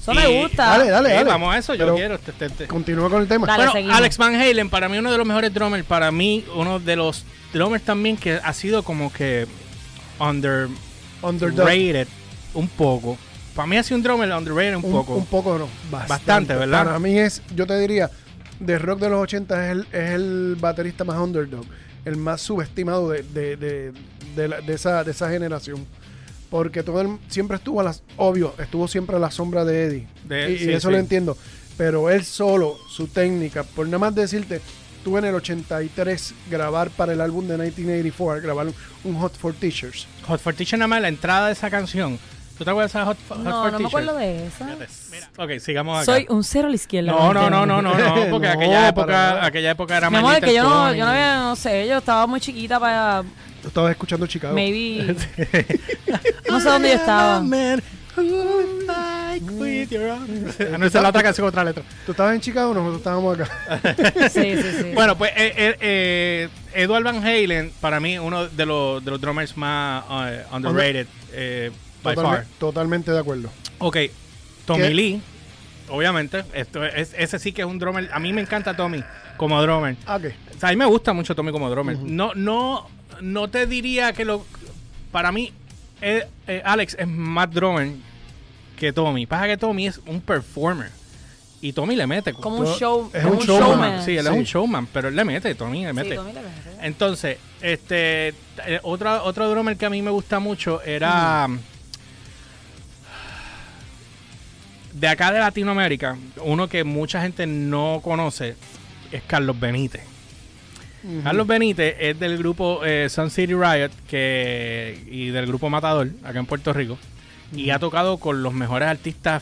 Eso 0.01 0.11
Y- 0.13 0.15
me 0.15 0.41
gusta. 0.41 0.65
Dale, 0.65 0.89
dale, 0.89 1.09
Sí, 1.09 1.15
dale. 1.15 1.29
vamos 1.29 1.53
a 1.53 1.57
eso, 1.59 1.73
yo 1.75 1.85
Pero 1.85 1.95
quiero. 1.95 2.19
Te- 2.19 2.31
te- 2.31 2.49
te- 2.49 2.67
Continúa 2.67 3.09
con 3.09 3.21
el 3.21 3.27
tema. 3.27 3.45
Dale. 3.45 3.57
Bueno, 3.59 3.71
seguimos. 3.73 3.97
Alex 3.97 4.17
Van 4.17 4.35
Halen, 4.35 4.69
para 4.69 4.89
mí 4.89 4.97
uno 4.97 5.11
de 5.11 5.17
los 5.17 5.27
mejores 5.27 5.53
drummers. 5.53 5.85
Para 5.85 6.11
mí, 6.11 6.43
uno 6.55 6.79
de 6.79 6.95
los 6.95 7.23
drummers 7.53 7.83
también 7.83 8.17
que 8.17 8.39
ha 8.43 8.53
sido 8.53 8.81
como 8.83 9.13
que 9.13 9.45
underrated 10.19 10.75
Underdog. 11.21 12.07
un 12.55 12.67
poco. 12.67 13.17
Para 13.55 13.67
mí 13.67 13.77
ha 13.77 13.83
sido 13.83 13.97
un 13.97 14.03
drummer 14.03 14.31
underrated 14.31 14.75
un, 14.77 14.85
Un, 14.85 14.91
poco. 14.91 15.13
un 15.15 15.25
poco 15.25 15.57
no. 15.57 15.67
Bastante, 15.91 16.09
Bastante, 16.13 16.55
¿verdad? 16.55 16.85
Para 16.85 16.99
mí 16.99 17.19
es, 17.19 17.41
yo 17.55 17.67
te 17.67 17.77
diría, 17.79 18.09
de 18.61 18.77
rock 18.79 18.99
de 19.01 19.09
los 19.09 19.21
80 19.21 19.65
es 19.65 19.71
el, 19.71 19.81
es 19.91 20.09
el 20.11 20.57
baterista 20.59 21.03
más 21.03 21.17
underdog. 21.17 21.65
El 22.05 22.17
más 22.17 22.41
subestimado 22.41 23.09
de, 23.09 23.23
de, 23.23 23.57
de, 23.57 23.91
de 24.35 24.47
la- 24.47 24.61
de 24.61 24.73
esa, 24.73 25.03
de 25.03 25.11
esa 25.11 25.29
generación. 25.29 25.85
Porque 26.49 26.83
todo 26.83 26.99
el, 27.01 27.17
siempre 27.27 27.57
estuvo 27.57 27.79
a 27.79 27.83
las, 27.83 28.03
obvio, 28.17 28.53
estuvo 28.57 28.87
siempre 28.87 29.15
a 29.15 29.19
la 29.19 29.31
sombra 29.31 29.63
de 29.65 29.83
Eddie. 29.85 30.07
De- 30.27 30.51
y, 30.51 30.69
eso 30.73 30.87
sí. 30.89 30.93
lo 30.93 30.99
entiendo. 30.99 31.37
Pero 31.77 32.09
él 32.09 32.23
solo, 32.25 32.77
su 32.89 33.07
técnica, 33.07 33.63
por 33.63 33.85
nada 33.85 33.99
más 33.99 34.15
decirte, 34.15 34.61
tuve 35.03 35.19
en 35.19 35.25
el 35.25 35.35
83 35.35 36.33
grabar 36.49 36.89
para 36.91 37.13
el 37.13 37.21
álbum 37.21 37.47
de 37.47 37.53
1984, 37.57 38.43
grabar 38.43 38.67
un, 38.67 38.73
un 39.03 39.15
Hot 39.19 39.35
for 39.37 39.53
Teachers. 39.53 40.05
Hot 40.27 40.39
for 40.41 40.53
Teacher, 40.53 40.77
nada 40.77 40.87
más 40.87 41.01
la 41.01 41.07
entrada 41.07 41.47
de 41.47 41.53
esa 41.53 41.69
canción. 41.69 42.19
¿Tú 42.61 42.65
te 42.65 42.69
acuerdas 42.69 42.93
de 42.93 42.99
esa 42.99 43.05
Hot, 43.07 43.17
Hot 43.27 43.37
No, 43.39 43.63
for 43.63 43.71
no 43.71 43.79
me 43.79 43.87
acuerdo 43.87 44.15
de 44.17 44.45
esa. 44.45 44.65
Mira, 44.65 45.27
Ok, 45.35 45.59
sigamos 45.59 45.97
acá. 45.97 46.05
Soy 46.05 46.27
un 46.29 46.43
cero 46.43 46.67
a 46.67 46.69
la 46.69 46.75
izquierda. 46.75 47.11
No, 47.11 47.33
no, 47.33 47.49
no, 47.49 47.65
no, 47.65 47.81
no, 47.81 47.97
no, 47.97 48.29
porque 48.29 48.45
No, 48.49 48.53
aquella 48.53 48.75
para 48.77 48.87
época, 48.89 49.05
nada. 49.11 49.45
aquella 49.47 49.71
época 49.71 49.97
era 49.97 50.11
Mi 50.11 50.17
amor, 50.17 50.35
es 50.35 50.41
que 50.41 50.53
yo 50.53 50.61
no, 50.61 50.69
Pony. 50.69 50.93
yo 50.95 51.05
no 51.05 51.11
había, 51.11 51.39
no 51.39 51.55
sé, 51.55 51.87
yo 51.87 51.97
estaba 51.97 52.27
muy 52.27 52.39
chiquita 52.39 52.79
para, 52.79 53.23
Tú 53.63 53.69
estabas 53.69 53.89
escuchando 53.89 54.27
Chicago. 54.27 54.53
maybe, 54.53 55.07
no 56.51 56.59
sé 56.59 56.69
dónde 56.69 56.89
yo 56.89 56.95
estaba. 56.97 57.41
Man, 57.41 57.81
who 58.15 58.83
like 58.85 59.43
with 59.53 59.89
your 59.89 60.11
arms. 60.11 60.55
Ah, 60.59 60.77
no, 60.77 60.85
esa 60.85 60.99
es 60.99 61.01
la 61.01 61.09
otra 61.09 61.23
canción, 61.23 61.47
otra 61.47 61.63
letra. 61.63 61.81
¿Tú 62.05 62.11
estabas 62.11 62.35
en 62.35 62.41
Chicago 62.41 62.69
o 62.69 62.73
nosotros 62.75 62.97
estábamos 62.97 63.39
acá? 63.39 64.29
Sí, 64.29 64.55
sí, 64.55 64.71
sí. 64.83 64.91
Bueno, 64.93 65.17
pues 65.17 65.31
eh, 65.35 65.51
eh, 65.57 65.77
eh, 65.81 66.49
Edward 66.75 67.05
Van 67.05 67.25
Halen, 67.25 67.71
para 67.81 67.99
mí, 67.99 68.19
uno 68.19 68.45
de 68.47 68.65
los, 68.67 69.03
de 69.03 69.09
los 69.09 69.19
drummers 69.19 69.57
más 69.57 70.03
eh, 70.27 70.43
underrated, 70.51 71.07
eh, 71.33 71.71
by 72.03 72.15
Totalme- 72.15 72.35
far. 72.37 72.45
Totalmente 72.59 73.11
de 73.11 73.19
acuerdo. 73.19 73.49
Ok, 73.79 73.97
Tommy 74.65 74.83
¿Qué? 74.83 74.89
Lee, 74.93 75.21
obviamente, 75.89 76.43
esto 76.53 76.83
es, 76.85 77.13
ese 77.17 77.39
sí 77.39 77.51
que 77.51 77.61
es 77.61 77.67
un 77.67 77.79
drummer. 77.79 78.09
A 78.13 78.19
mí 78.19 78.31
me 78.33 78.41
encanta 78.41 78.75
Tommy 78.75 79.03
como 79.37 79.61
drummer. 79.61 79.95
Ah, 80.05 80.17
ok. 80.17 80.25
O 80.55 80.59
sea, 80.59 80.69
a 80.69 80.71
mí 80.71 80.77
me 80.77 80.85
gusta 80.85 81.13
mucho 81.13 81.35
Tommy 81.35 81.51
como 81.51 81.69
drummer. 81.69 81.97
No, 81.97 82.33
no, 82.35 82.87
no 83.21 83.47
te 83.49 83.65
diría 83.67 84.13
que 84.13 84.25
lo. 84.25 84.45
Para 85.11 85.31
mí, 85.31 85.51
eh, 86.01 86.25
eh, 86.47 86.61
Alex 86.63 86.95
es 86.99 87.07
más 87.07 87.51
drummer 87.51 87.89
que 88.77 88.93
Tommy. 88.93 89.25
Pasa 89.25 89.47
que 89.47 89.57
Tommy 89.57 89.87
es 89.87 89.99
un 90.05 90.21
performer. 90.21 90.89
Y 91.63 91.73
Tommy 91.73 91.95
le 91.95 92.07
mete. 92.07 92.33
como 92.33 92.57
un 92.57 92.65
show, 92.65 93.11
es 93.13 93.21
como 93.21 93.35
un 93.35 93.39
un 93.41 93.45
showman. 93.45 93.69
showman. 93.69 94.05
Sí, 94.05 94.17
él 94.17 94.23
Sí. 94.25 94.31
es 94.31 94.37
un 94.37 94.43
showman, 94.45 94.87
pero 94.87 95.09
él 95.09 95.15
le 95.15 95.23
mete, 95.23 95.53
Tommy 95.53 95.81
le 95.83 95.89
Sí, 95.89 95.93
mete. 95.93 96.15
Tommy 96.15 96.33
le 96.33 96.41
mete. 96.41 96.51
Entonces, 96.81 97.37
este, 97.61 98.29
eh, 98.65 98.79
otra, 98.81 99.21
otro 99.21 99.47
drummer 99.47 99.77
que 99.77 99.85
a 99.85 99.89
mí 99.91 100.01
me 100.01 100.09
gusta 100.09 100.39
mucho 100.39 100.81
era 100.81 101.47
de 105.01 105.07
acá 105.07 105.31
de 105.31 105.39
Latinoamérica, 105.39 106.15
uno 106.43 106.67
que 106.67 106.83
mucha 106.83 107.21
gente 107.23 107.47
no 107.47 108.01
conoce 108.03 108.55
es 109.11 109.23
Carlos 109.23 109.59
Benítez. 109.59 110.03
Carlos 111.23 111.47
Benítez 111.47 111.95
es 111.99 112.19
del 112.19 112.37
grupo 112.37 112.85
eh, 112.85 113.09
Sun 113.09 113.31
City 113.31 113.55
Riot 113.55 113.89
que, 114.07 115.03
y 115.09 115.29
del 115.29 115.47
grupo 115.47 115.67
Matador, 115.71 116.09
acá 116.23 116.37
en 116.37 116.45
Puerto 116.45 116.71
Rico, 116.71 116.99
y 117.55 117.71
ha 117.71 117.79
tocado 117.79 118.17
con 118.17 118.43
los 118.43 118.53
mejores 118.53 118.87
artistas 118.87 119.41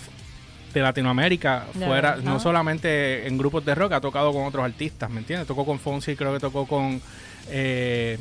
de 0.74 0.80
Latinoamérica, 0.80 1.66
De 1.74 1.86
fuera, 1.86 2.12
verdad. 2.12 2.24
no 2.24 2.40
solamente 2.40 3.28
en 3.28 3.38
grupos 3.38 3.66
de 3.66 3.76
rock, 3.76 3.92
ha 3.92 4.00
tocado 4.00 4.32
con 4.32 4.46
otros 4.46 4.64
artistas, 4.64 5.10
¿me 5.10 5.20
entiendes? 5.20 5.46
Tocó 5.46 5.66
con 5.66 5.78
Fonsi, 5.78 6.16
creo 6.16 6.32
que 6.32 6.40
tocó 6.40 6.66
con, 6.66 7.02
eh, 7.50 8.18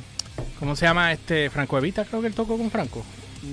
¿cómo 0.59 0.75
se 0.75 0.87
llama? 0.87 1.12
este 1.12 1.49
Franco 1.50 1.78
Evita, 1.78 2.04
creo 2.04 2.21
que 2.21 2.26
él 2.26 2.35
tocó 2.35 2.59
con 2.59 2.68
Franco. 2.73 3.04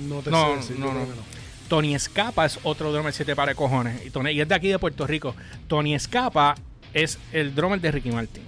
No 0.08 0.16
te 0.22 0.30
No, 0.32 0.50
sé 0.54 0.56
decir, 0.56 0.78
no, 0.80 0.86
no. 0.92 1.00
no. 1.00 1.35
Tony 1.68 1.94
Escapa 1.94 2.44
es 2.46 2.58
otro 2.62 2.92
drummer 2.92 3.12
siete 3.12 3.34
para 3.36 3.54
cojones. 3.54 4.04
Y, 4.06 4.10
Tony- 4.10 4.30
y 4.32 4.40
es 4.40 4.48
de 4.48 4.54
aquí 4.54 4.68
de 4.68 4.78
Puerto 4.78 5.06
Rico. 5.06 5.34
Tony 5.68 5.94
Escapa 5.94 6.54
es 6.94 7.18
el 7.32 7.54
drummer 7.54 7.80
de 7.80 7.90
Ricky 7.92 8.10
Martin. 8.10 8.42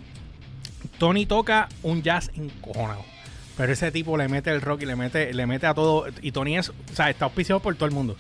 Tony 0.99 1.27
toca 1.27 1.69
un 1.83 2.03
jazz 2.03 2.31
encojonado. 2.37 3.05
Pero 3.57 3.73
ese 3.73 3.91
tipo 3.91 4.17
le 4.17 4.29
mete 4.29 4.51
el 4.51 4.61
rock 4.61 4.83
y 4.83 4.87
le 4.87 4.95
mete, 4.97 5.33
le 5.35 5.47
mete 5.47 5.67
a 5.67 5.75
todo. 5.75 6.07
Y 6.23 6.33
Tony 6.33 6.57
es, 6.59 6.69
o 6.69 6.75
sea, 6.95 7.11
está 7.11 7.25
auspiciado 7.25 7.61
por 7.61 7.75
todo 7.75 7.87
el 7.87 7.93
mundo. 7.93 8.17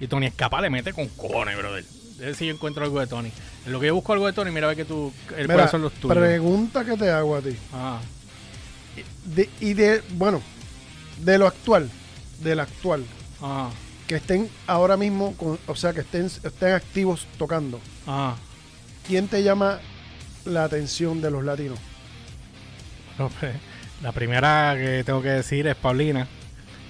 Y 0.00 0.06
Tony 0.08 0.26
Escapa 0.26 0.60
le 0.60 0.70
mete 0.70 0.92
con 0.92 1.06
cojones, 1.08 1.56
brother. 1.56 1.84
Ver 2.18 2.34
si 2.34 2.46
yo 2.46 2.52
encuentro 2.54 2.84
algo 2.84 2.98
de 3.00 3.06
Tony. 3.06 3.30
En 3.66 3.72
lo 3.72 3.80
que 3.80 3.86
yo 3.86 3.94
busco 3.94 4.12
algo 4.12 4.26
de 4.26 4.32
Tony, 4.32 4.50
mira 4.50 4.66
a 4.66 4.68
ver 4.68 4.76
que 4.76 4.84
tú, 4.84 5.12
el, 5.36 5.46
Mira, 5.48 5.68
son 5.68 5.82
los 5.82 5.92
tuyos. 5.92 6.16
pregunta 6.18 6.84
que 6.84 6.96
te 6.96 7.08
hago 7.10 7.36
a 7.36 7.40
ti. 7.40 7.56
Ah, 7.72 8.00
De- 9.24 9.48
y 9.60 9.74
de, 9.74 10.02
bueno, 10.12 10.42
de 11.18 11.38
lo 11.38 11.46
actual, 11.46 11.88
del 12.42 12.60
actual, 12.60 13.04
ah, 13.42 13.70
que 14.10 14.16
estén 14.16 14.50
ahora 14.66 14.96
mismo, 14.96 15.36
con- 15.36 15.56
o 15.68 15.76
sea, 15.76 15.92
que 15.92 16.00
estén, 16.00 16.26
estén 16.26 16.72
activos 16.72 17.28
tocando. 17.38 17.80
ah. 18.08 18.34
¿Quién 19.06 19.28
te 19.28 19.44
llama 19.44 19.78
la 20.44 20.64
atención 20.64 21.20
de 21.20 21.30
los 21.30 21.44
latinos? 21.44 21.78
No, 23.20 23.28
pues, 23.38 23.54
la 24.02 24.10
primera 24.10 24.74
que 24.76 25.04
tengo 25.04 25.22
que 25.22 25.28
decir 25.28 25.64
es 25.68 25.76
Paulina. 25.76 26.26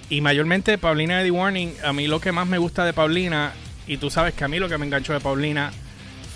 Y 0.09 0.23
mayormente 0.23 0.79
Paulina 0.79 1.21
Eddie 1.21 1.31
Warning, 1.31 1.75
a 1.85 1.93
mí 1.93 2.07
lo 2.07 2.23
que 2.23 2.33
más 2.33 2.47
me 2.47 2.57
gusta 2.57 2.87
de 2.87 2.95
Paulina, 2.95 3.53
y 3.87 3.99
tú 3.99 4.09
sabes 4.11 4.33
que 4.33 4.45
a 4.45 4.49
mí 4.49 4.59
lo 4.59 4.71
que 4.71 4.79
me 4.79 4.87
enganchó 4.87 5.13
de 5.13 5.21
Paulina 5.21 5.73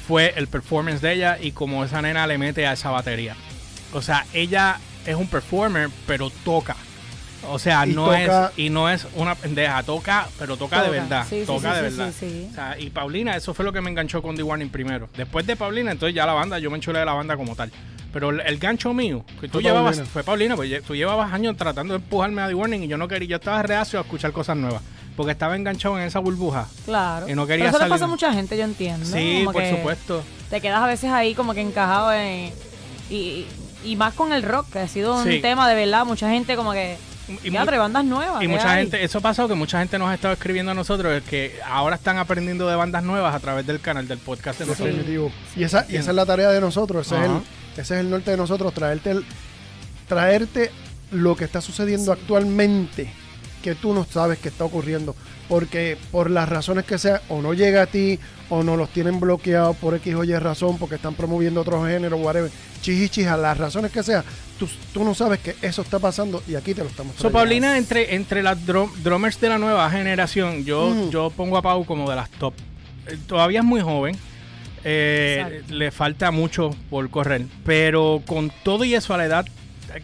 fue 0.07 0.35
el 0.37 0.49
performance 0.49 1.01
de 1.01 1.15
ella 1.15 1.39
y 1.41 1.53
como 1.53 1.83
esa 1.83 2.03
nena 2.03 2.27
le 2.27 2.37
mete 2.37 2.67
a 2.67 2.75
esa 2.75 2.91
batería. 2.91 3.37
O 3.95 4.03
sea, 4.03 4.27
ella 4.35 4.79
es 5.07 5.15
un 5.17 5.29
performer, 5.29 5.89
pero 6.07 6.29
toca. 6.45 6.77
O 7.51 7.59
sea, 7.59 7.87
Y 7.87 7.93
no 7.93 8.07
toca- 8.07 8.47
es 8.55 8.59
y 8.59 8.71
no 8.71 8.89
es 8.89 9.07
una 9.17 9.35
pendeja, 9.35 9.83
toca, 9.83 10.27
pero 10.39 10.57
toca, 10.57 10.83
de 10.83 10.91
verdad, 10.91 11.27
Sí, 11.29 11.45
toca 11.47 11.75
sí, 11.77 11.83
de 11.83 11.91
sí, 11.91 11.97
verdad. 11.97 12.49
O 12.51 12.55
sea, 12.55 12.79
y 12.79 12.91
Paulina, 12.91 13.37
eso 13.37 13.55
fue 13.55 13.65
lo 13.65 13.73
que 13.73 13.81
me 13.81 13.91
enganchó 13.91 14.23
con 14.23 14.37
The 14.37 14.43
Warning 14.43 14.71
primero. 14.71 15.09
Después 15.17 15.47
de 15.47 15.57
Paulina, 15.57 15.93
entonces 15.93 16.15
ya 16.15 16.27
la 16.27 16.33
banda, 16.33 16.59
yo 16.59 16.71
me 16.71 16.77
enchulé 16.77 16.99
de 17.01 17.05
la 17.05 17.13
banda 17.15 17.37
como 17.37 17.55
tal. 17.57 17.71
Pero 18.13 18.31
el, 18.31 18.41
el 18.41 18.59
gancho 18.59 18.95
mío, 18.95 19.25
que 19.41 19.49
tú 19.49 19.55
Fue 19.55 19.63
llevabas, 19.65 19.97
Paulina. 19.97 20.11
fue 20.13 20.23
Paulina, 20.23 20.57
pues 20.57 20.83
tú 20.85 20.95
llevabas 20.95 21.33
años 21.33 21.57
tratando 21.57 21.95
de 21.95 21.99
empujarme 21.99 22.43
a 22.43 22.49
The 22.49 22.55
Warning 22.55 22.85
y 22.85 22.89
yo 22.89 22.97
no 22.97 23.09
quería, 23.09 23.29
yo 23.29 23.37
estaba 23.37 23.63
reacio 23.63 23.99
a 23.99 24.03
escuchar 24.03 24.31
cosas 24.33 24.57
nuevas. 24.57 24.83
Porque 25.17 25.33
estaba 25.33 25.55
enganchado 25.55 25.97
en 25.99 26.05
esa 26.07 26.19
burbuja. 26.19 26.67
Claro. 26.85 27.29
Y 27.29 27.35
no 27.35 27.47
quería 27.47 27.67
Pero 27.67 27.77
eso 27.77 27.85
le 27.85 27.91
pasa 27.91 27.95
a 27.95 27.99
salir. 28.09 28.11
mucha 28.11 28.33
gente, 28.33 28.57
yo 28.57 28.65
entiendo. 28.65 29.07
Sí, 29.07 29.41
Como 29.45 29.53
por 29.53 29.63
que 29.63 29.71
supuesto. 29.71 30.25
Te 30.51 30.61
quedas 30.61 30.81
a 30.83 30.87
veces 30.87 31.11
ahí 31.11 31.35
como 31.35 31.55
que 31.55 31.61
encajado 31.61 32.13
en... 32.13 32.53
Y, 33.11 33.47
y 33.85 33.97
más 33.97 34.15
con 34.15 34.33
el 34.33 34.43
rock, 34.43 34.71
que 34.73 34.79
ha 34.81 34.89
sido 34.89 35.15
un 35.15 35.25
Sí. 35.25 35.41
tema 35.41 35.69
de 35.69 35.75
verdad. 35.77 36.05
Mucha 36.05 36.29
gente 36.31 36.57
como 36.57 36.73
que... 36.73 36.97
Y 37.43 37.51
de 37.51 37.79
bandas 37.79 38.05
nuevas. 38.05 38.43
Y 38.43 38.47
¿qué 38.47 38.53
mucha 38.53 38.73
hay? 38.73 38.83
gente, 38.83 39.03
eso 39.03 39.21
pasado 39.21 39.49
que 39.49 39.55
mucha 39.55 39.79
gente 39.79 39.99
nos 39.99 40.09
ha 40.09 40.15
estado 40.15 40.35
escribiendo 40.35 40.73
a 40.73 40.75
nosotros 40.75 41.13
es 41.13 41.23
que 41.23 41.59
ahora 41.67 41.97
están 41.97 42.19
aprendiendo 42.19 42.69
de 42.69 42.77
bandas 42.77 43.03
nuevas 43.03 43.35
a 43.35 43.41
través 43.41 43.67
del 43.67 43.81
canal 43.81 44.07
del 44.07 44.19
podcast 44.19 44.59
de 44.61 44.67
nosotros. 44.67 44.95
Definitivo. 44.95 45.33
Y 45.57 45.65
esa, 45.65 45.87
y 45.89 45.97
esa 45.97 46.11
es 46.11 46.17
la 46.17 46.27
tarea 46.27 46.51
de 46.51 46.61
nosotros, 46.61 47.07
ese 47.07 47.17
es, 47.17 47.25
el, 47.25 47.37
ese 47.73 47.81
es 47.95 48.01
el 48.01 48.11
norte 48.11 48.31
de 48.31 48.37
nosotros, 48.37 48.75
traerte, 48.75 49.11
el- 49.13 49.25
traerte 50.09 50.71
lo 51.11 51.37
que 51.37 51.45
está 51.45 51.61
sucediendo 51.61 52.13
actualmente, 52.13 53.11
que 53.65 53.75
tú 53.75 53.95
no 53.95 54.05
sabes 54.05 54.39
que 54.39 54.49
está 54.51 54.65
ocurriendo, 54.65 55.17
porque 55.49 55.97
por 56.13 56.31
las 56.31 56.49
razones 56.49 56.85
que 56.85 56.99
sea, 56.99 57.23
o 57.31 57.41
no 57.41 57.55
llega 57.55 57.83
a 57.83 57.87
ti, 57.87 58.19
o 58.51 58.63
no 58.63 58.77
los 58.77 58.91
tienen 58.91 59.19
bloqueados 59.19 59.75
por 59.79 59.95
X 59.95 60.15
o 60.15 60.23
Y 60.23 60.35
razón, 60.37 60.77
porque 60.79 60.97
están 60.97 61.15
promoviendo 61.15 61.63
otro 61.63 61.83
género, 61.85 62.19
whatever, 62.19 62.51
chichichija, 62.83 63.37
las 63.39 63.57
razones 63.57 63.91
que 63.91 64.03
sea, 64.03 64.23
tú, 64.59 64.69
tú 64.93 65.03
no 65.03 65.15
sabes 65.15 65.41
que 65.41 65.57
eso 65.63 65.81
está 65.81 65.99
pasando 65.99 66.43
y 66.47 66.55
aquí 66.55 66.75
te 66.75 66.83
lo 66.83 66.89
estamos 66.91 67.15
So, 67.17 67.23
trayendo. 67.23 67.39
Paulina, 67.39 67.79
entre, 67.79 68.15
entre 68.15 68.43
las 68.43 68.59
drum- 68.67 68.93
drummers 69.03 69.41
de 69.41 69.49
la 69.49 69.57
nueva 69.59 69.91
generación, 69.91 70.65
yo, 70.65 70.91
Mm. 70.91 71.11
yo 71.11 71.31
pongo 71.31 71.57
a 71.57 71.63
Pau 71.63 71.85
como 71.87 72.09
de 72.11 72.17
las 72.17 72.29
top. 72.31 72.53
Eh, 73.07 73.17
Todavía 73.27 73.61
es 73.61 73.65
muy 73.65 73.81
joven. 73.81 74.17
eh, 74.85 75.63
le 75.71 75.91
falta 75.91 76.31
mucho 76.31 76.77
por 76.91 77.09
correr. 77.11 77.47
Pero 77.65 78.23
con 78.27 78.53
todo 78.63 78.85
y 78.85 78.95
eso 78.95 79.15
a 79.15 79.17
la 79.17 79.25
edad 79.25 79.47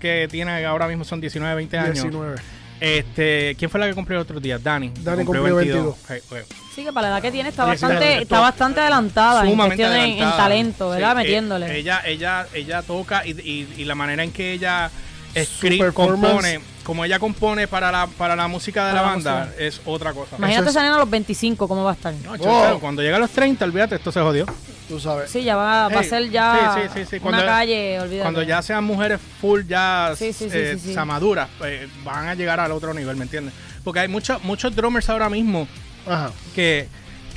que 0.01 0.27
tiene 0.31 0.65
ahora 0.65 0.89
mismo 0.89 1.05
son 1.05 1.21
19, 1.21 1.55
20 1.55 1.77
años. 1.79 1.95
19. 1.95 2.37
Este, 2.81 3.55
¿Quién 3.59 3.71
fue 3.71 3.79
la 3.79 3.87
que 3.87 3.95
cumplió 3.95 4.19
el 4.19 4.23
otro 4.23 4.41
día? 4.41 4.59
Dani. 4.59 4.91
Dani 5.01 5.25
cumplió 5.25 5.55
22. 5.55 5.87
Ok, 5.87 6.11
ok. 6.31 6.39
Sí, 6.75 6.83
que 6.85 6.93
para 6.93 7.09
la 7.11 7.15
edad 7.17 7.23
que 7.23 7.31
tiene 7.31 7.51
está 7.51 7.65
Oye, 7.65 7.73
bastante, 7.73 8.23
está 8.23 8.41
bastante 8.41 8.81
adelantada 8.81 9.47
en 9.47 9.55
cuestión 9.57 9.93
en 9.93 10.19
talento, 10.19 10.89
¿verdad? 10.91 11.09
Sí, 11.09 11.13
eh, 11.13 11.23
Metiéndole. 11.23 11.79
ella, 11.79 12.01
ella, 12.07 12.47
ella 12.55 12.83
toca 12.83 13.27
y, 13.27 13.33
y- 13.33 13.75
y 13.77 13.85
la 13.85 13.95
manera 13.95 14.23
en 14.25 14.33
que 14.33 14.53
ella 14.53 14.91
escribe, 15.35 15.93
compone, 15.93 16.61
como 16.83 17.05
ella 17.05 17.19
compone 17.19 17.69
para 17.69 17.93
la, 17.93 18.07
para 18.07 18.35
la 18.35 18.49
música 18.49 18.87
de 18.87 18.93
Para 18.93 19.03
la 19.03 19.09
la 19.09 19.15
banda, 19.15 19.53
es 19.59 19.81
otra 19.85 20.13
cosa. 20.13 20.37
Imagínate 20.39 20.71
es- 20.71 20.75
nena 20.77 20.97
a 20.97 20.99
los 21.01 21.11
25, 21.11 21.69
¿cómo 21.69 21.85
va 21.85 21.91
a 21.91 21.95
estar? 21.95 22.15
No, 22.25 22.33
Oh. 22.33 22.37
chico, 22.37 22.79
cuando 22.81 23.03
llega 23.03 23.17
a 23.17 23.21
los 23.21 23.31
30, 23.31 23.65
olvídate, 23.65 23.97
esto 23.97 24.11
se 24.11 24.21
jodió. 24.21 24.47
Tú 24.91 24.99
sabes. 24.99 25.31
Sí, 25.31 25.45
ya 25.45 25.55
va, 25.55 25.89
va 25.89 26.01
a 26.01 26.03
Hey, 26.03 26.09
ser 26.11 26.31
ya 26.31 26.75
sí, 26.75 26.89
sí, 26.93 27.05
sí, 27.05 27.19
sí, 27.19 27.25
una 27.25 27.45
calle, 27.47 28.01
olvídate. 28.01 28.23
Cuando 28.23 28.43
ya 28.43 28.61
sean 28.61 28.83
mujeres 28.83 29.21
full, 29.41 29.63
ya 29.69 30.15
Sí, 30.17 30.33
sí, 30.33 30.51
sí, 30.51 30.59
eh, 30.59 30.73
sí, 30.77 30.89
sí. 30.89 30.95
samaduras, 30.95 31.49
pues, 31.59 31.89
van 32.03 32.27
a 32.27 32.35
llegar 32.35 32.59
al 32.59 32.73
otro 32.73 32.93
nivel, 32.93 33.15
¿me 33.17 33.23
entiendes? 33.23 33.55
Porque 33.85 34.01
hay 34.01 34.09
muchos 34.09 34.43
muchos 34.43 34.75
drummers 34.75 35.09
ahora 35.09 35.31
mismo 35.31 35.69
Ajá. 36.09 36.33
que, 36.57 36.89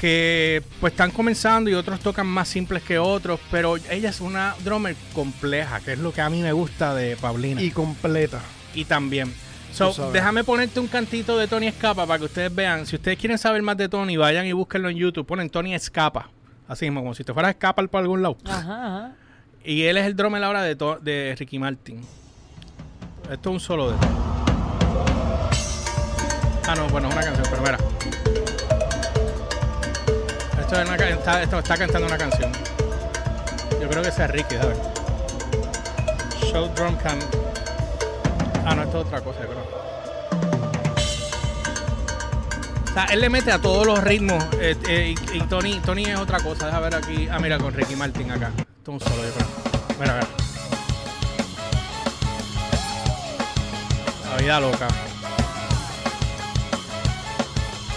que 0.01 0.63
pues 0.79 0.93
están 0.93 1.11
comenzando 1.11 1.69
y 1.69 1.75
otros 1.75 1.99
tocan 1.99 2.25
más 2.25 2.47
simples 2.49 2.81
que 2.81 2.97
otros, 2.97 3.39
pero 3.51 3.77
ella 3.77 4.09
es 4.09 4.19
una 4.19 4.55
drummer 4.63 4.95
compleja, 5.13 5.79
que 5.79 5.93
es 5.93 5.99
lo 5.99 6.11
que 6.11 6.21
a 6.21 6.29
mí 6.31 6.41
me 6.41 6.53
gusta 6.53 6.95
de 6.95 7.15
Paulina. 7.17 7.61
Y 7.61 7.65
Y, 7.65 7.71
completa. 7.71 8.41
también. 8.87 9.31
So, 9.71 10.11
déjame 10.11 10.43
ponerte 10.43 10.79
un 10.79 10.87
cantito 10.87 11.37
de 11.37 11.47
Tony 11.47 11.67
Escapa 11.67 12.05
para 12.07 12.17
que 12.19 12.25
ustedes 12.25 12.53
vean. 12.53 12.85
Si 12.87 12.95
ustedes 12.95 13.17
quieren 13.17 13.37
saber 13.37 13.61
más 13.61 13.77
de 13.77 13.89
Tony, 13.89 14.17
vayan 14.17 14.45
y 14.47 14.51
búsquenlo 14.53 14.89
en 14.89 14.97
YouTube. 14.97 15.25
Ponen 15.25 15.49
Tony 15.49 15.73
Escapa. 15.75 16.29
Así 16.67 16.85
mismo, 16.85 17.01
como 17.01 17.13
si 17.13 17.23
te 17.23 17.33
fueras 17.33 17.49
a 17.49 17.51
escapar 17.51 17.87
por 17.89 18.01
algún 18.01 18.21
lado. 18.21 18.37
Ajá, 18.45 18.87
ajá. 18.87 19.11
Y 19.63 19.83
él 19.83 19.97
es 19.97 20.05
el 20.05 20.15
drummer 20.15 20.43
ahora 20.43 20.61
de, 20.61 20.75
to- 20.75 20.99
de 21.01 21.35
Ricky 21.37 21.59
Martin. 21.59 22.01
Esto 23.31 23.49
es 23.49 23.53
un 23.53 23.59
solo 23.59 23.91
de. 23.91 23.97
Ah, 26.67 26.75
no, 26.75 26.87
bueno, 26.89 27.09
es 27.09 27.13
una 27.15 27.23
canción, 27.23 27.45
pero 27.49 27.61
mira. 27.61 27.77
Esto, 30.59 30.81
es 30.81 30.87
una 30.89 30.95
está, 30.95 31.43
esto 31.43 31.59
está 31.59 31.77
cantando 31.77 32.07
una 32.07 32.17
canción. 32.17 32.51
Yo 33.81 33.89
creo 33.89 34.01
que 34.01 34.09
es 34.09 34.31
Ricky, 34.31 34.55
¿sabes? 34.55 34.77
Show 36.45 36.69
Drum 36.75 36.95
Cam. 36.97 37.19
Ah, 38.65 38.73
no, 38.75 38.83
esto 38.83 39.01
es 39.01 39.05
otra 39.07 39.21
cosa, 39.21 39.41
yo 39.41 39.47
creo. 39.47 39.63
O 42.93 42.95
sea, 42.95 43.05
él 43.05 43.21
le 43.21 43.29
mete 43.29 43.51
a 43.51 43.59
todos 43.59 43.87
los 43.87 44.03
ritmos. 44.03 44.43
eh, 44.59 44.77
eh, 44.87 45.15
y, 45.33 45.37
y 45.37 45.41
Tony, 45.47 45.79
Tony 45.79 46.03
es 46.05 46.15
otra 46.19 46.39
cosa. 46.39 46.67
Deja 46.67 46.79
ver 46.79 46.93
aquí. 46.93 47.27
Ah, 47.31 47.39
mira, 47.39 47.57
con 47.57 47.73
Ricky 47.73 47.95
Martin 47.95 48.29
acá. 48.29 48.51
Esto 48.55 48.67
es 48.83 48.87
un 48.89 48.99
solo, 48.99 49.23
yo 49.23 49.31
creo. 49.33 49.47
Mira, 49.99 50.13
mira. 50.13 50.27
La 54.29 54.37
vida 54.37 54.59
loca. 54.59 54.87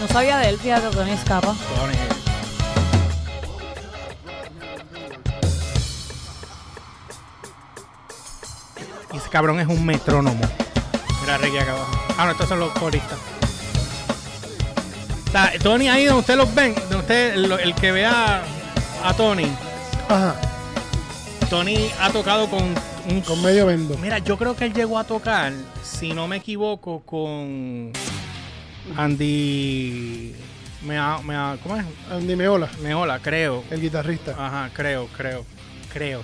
No 0.01 0.07
sabía 0.07 0.37
de 0.39 0.49
él, 0.49 0.57
fíjate, 0.57 0.89
Tony 0.89 1.11
Escapa. 1.11 1.55
Tony. 1.75 1.93
Y 9.13 9.17
ese 9.17 9.29
cabrón 9.29 9.59
es 9.59 9.67
un 9.67 9.85
metrónomo. 9.85 10.41
Mira 11.21 11.37
Ricky 11.37 11.59
acá 11.59 11.73
abajo. 11.73 11.91
Ah, 12.17 12.25
no, 12.25 12.31
estos 12.31 12.49
son 12.49 12.59
los 12.59 12.71
coristas. 12.71 13.17
Sea, 15.37 15.51
Tony 15.61 15.87
ahí 15.87 16.05
donde 16.05 16.21
ustedes 16.21 16.37
los 16.39 16.55
ven, 16.55 16.73
donde 16.73 16.95
usted, 16.97 17.33
el, 17.35 17.51
el 17.51 17.75
que 17.75 17.91
vea 17.91 18.41
a 19.03 19.13
Tony, 19.13 19.45
Ajá. 20.09 20.35
Tony 21.47 21.89
ha 22.01 22.09
tocado 22.09 22.49
con 22.49 22.63
un 23.07 23.21
Con 23.21 23.43
medio 23.43 23.67
vendo. 23.67 23.95
Mira, 23.99 24.17
yo 24.17 24.35
creo 24.37 24.55
que 24.55 24.65
él 24.65 24.73
llegó 24.73 24.97
a 24.97 25.03
tocar, 25.03 25.53
si 25.83 26.11
no 26.13 26.27
me 26.27 26.37
equivoco, 26.37 27.01
con 27.05 27.91
Andy 28.97 30.33
Mea, 30.83 31.19
Mea- 31.23 31.57
¿cómo 31.61 31.77
es? 31.77 31.85
Andy 32.11 32.35
Meola, 32.35 32.69
Meola, 32.81 33.19
creo. 33.19 33.63
el 33.69 33.79
guitarrista. 33.79 34.31
Ajá, 34.31 34.71
creo, 34.73 35.07
creo, 35.15 35.45
creo. 35.93 36.23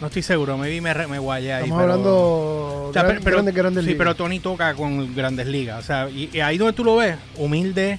No 0.00 0.06
estoy 0.06 0.22
seguro, 0.22 0.56
me 0.56 0.68
vi 0.70 0.80
me, 0.80 0.94
re- 0.94 1.08
me 1.08 1.18
guayé 1.18 1.52
ahí. 1.52 1.64
Estamos 1.64 1.82
pero- 1.82 1.92
hablando 1.94 2.86
O 2.88 2.90
sea, 2.92 3.02
gran- 3.02 3.14
pero, 3.14 3.24
pero- 3.24 3.36
grandes, 3.38 3.54
grandes 3.56 3.82
sí, 3.84 3.90
ligas. 3.90 3.98
pero 3.98 4.14
Tony 4.14 4.38
toca 4.38 4.74
con 4.74 5.14
Grandes 5.16 5.48
Ligas. 5.48 5.80
O 5.82 5.86
sea, 5.86 6.08
y, 6.08 6.30
y 6.32 6.38
ahí 6.40 6.58
donde 6.58 6.74
tú 6.74 6.84
lo 6.84 6.96
ves, 6.96 7.16
humilde, 7.36 7.98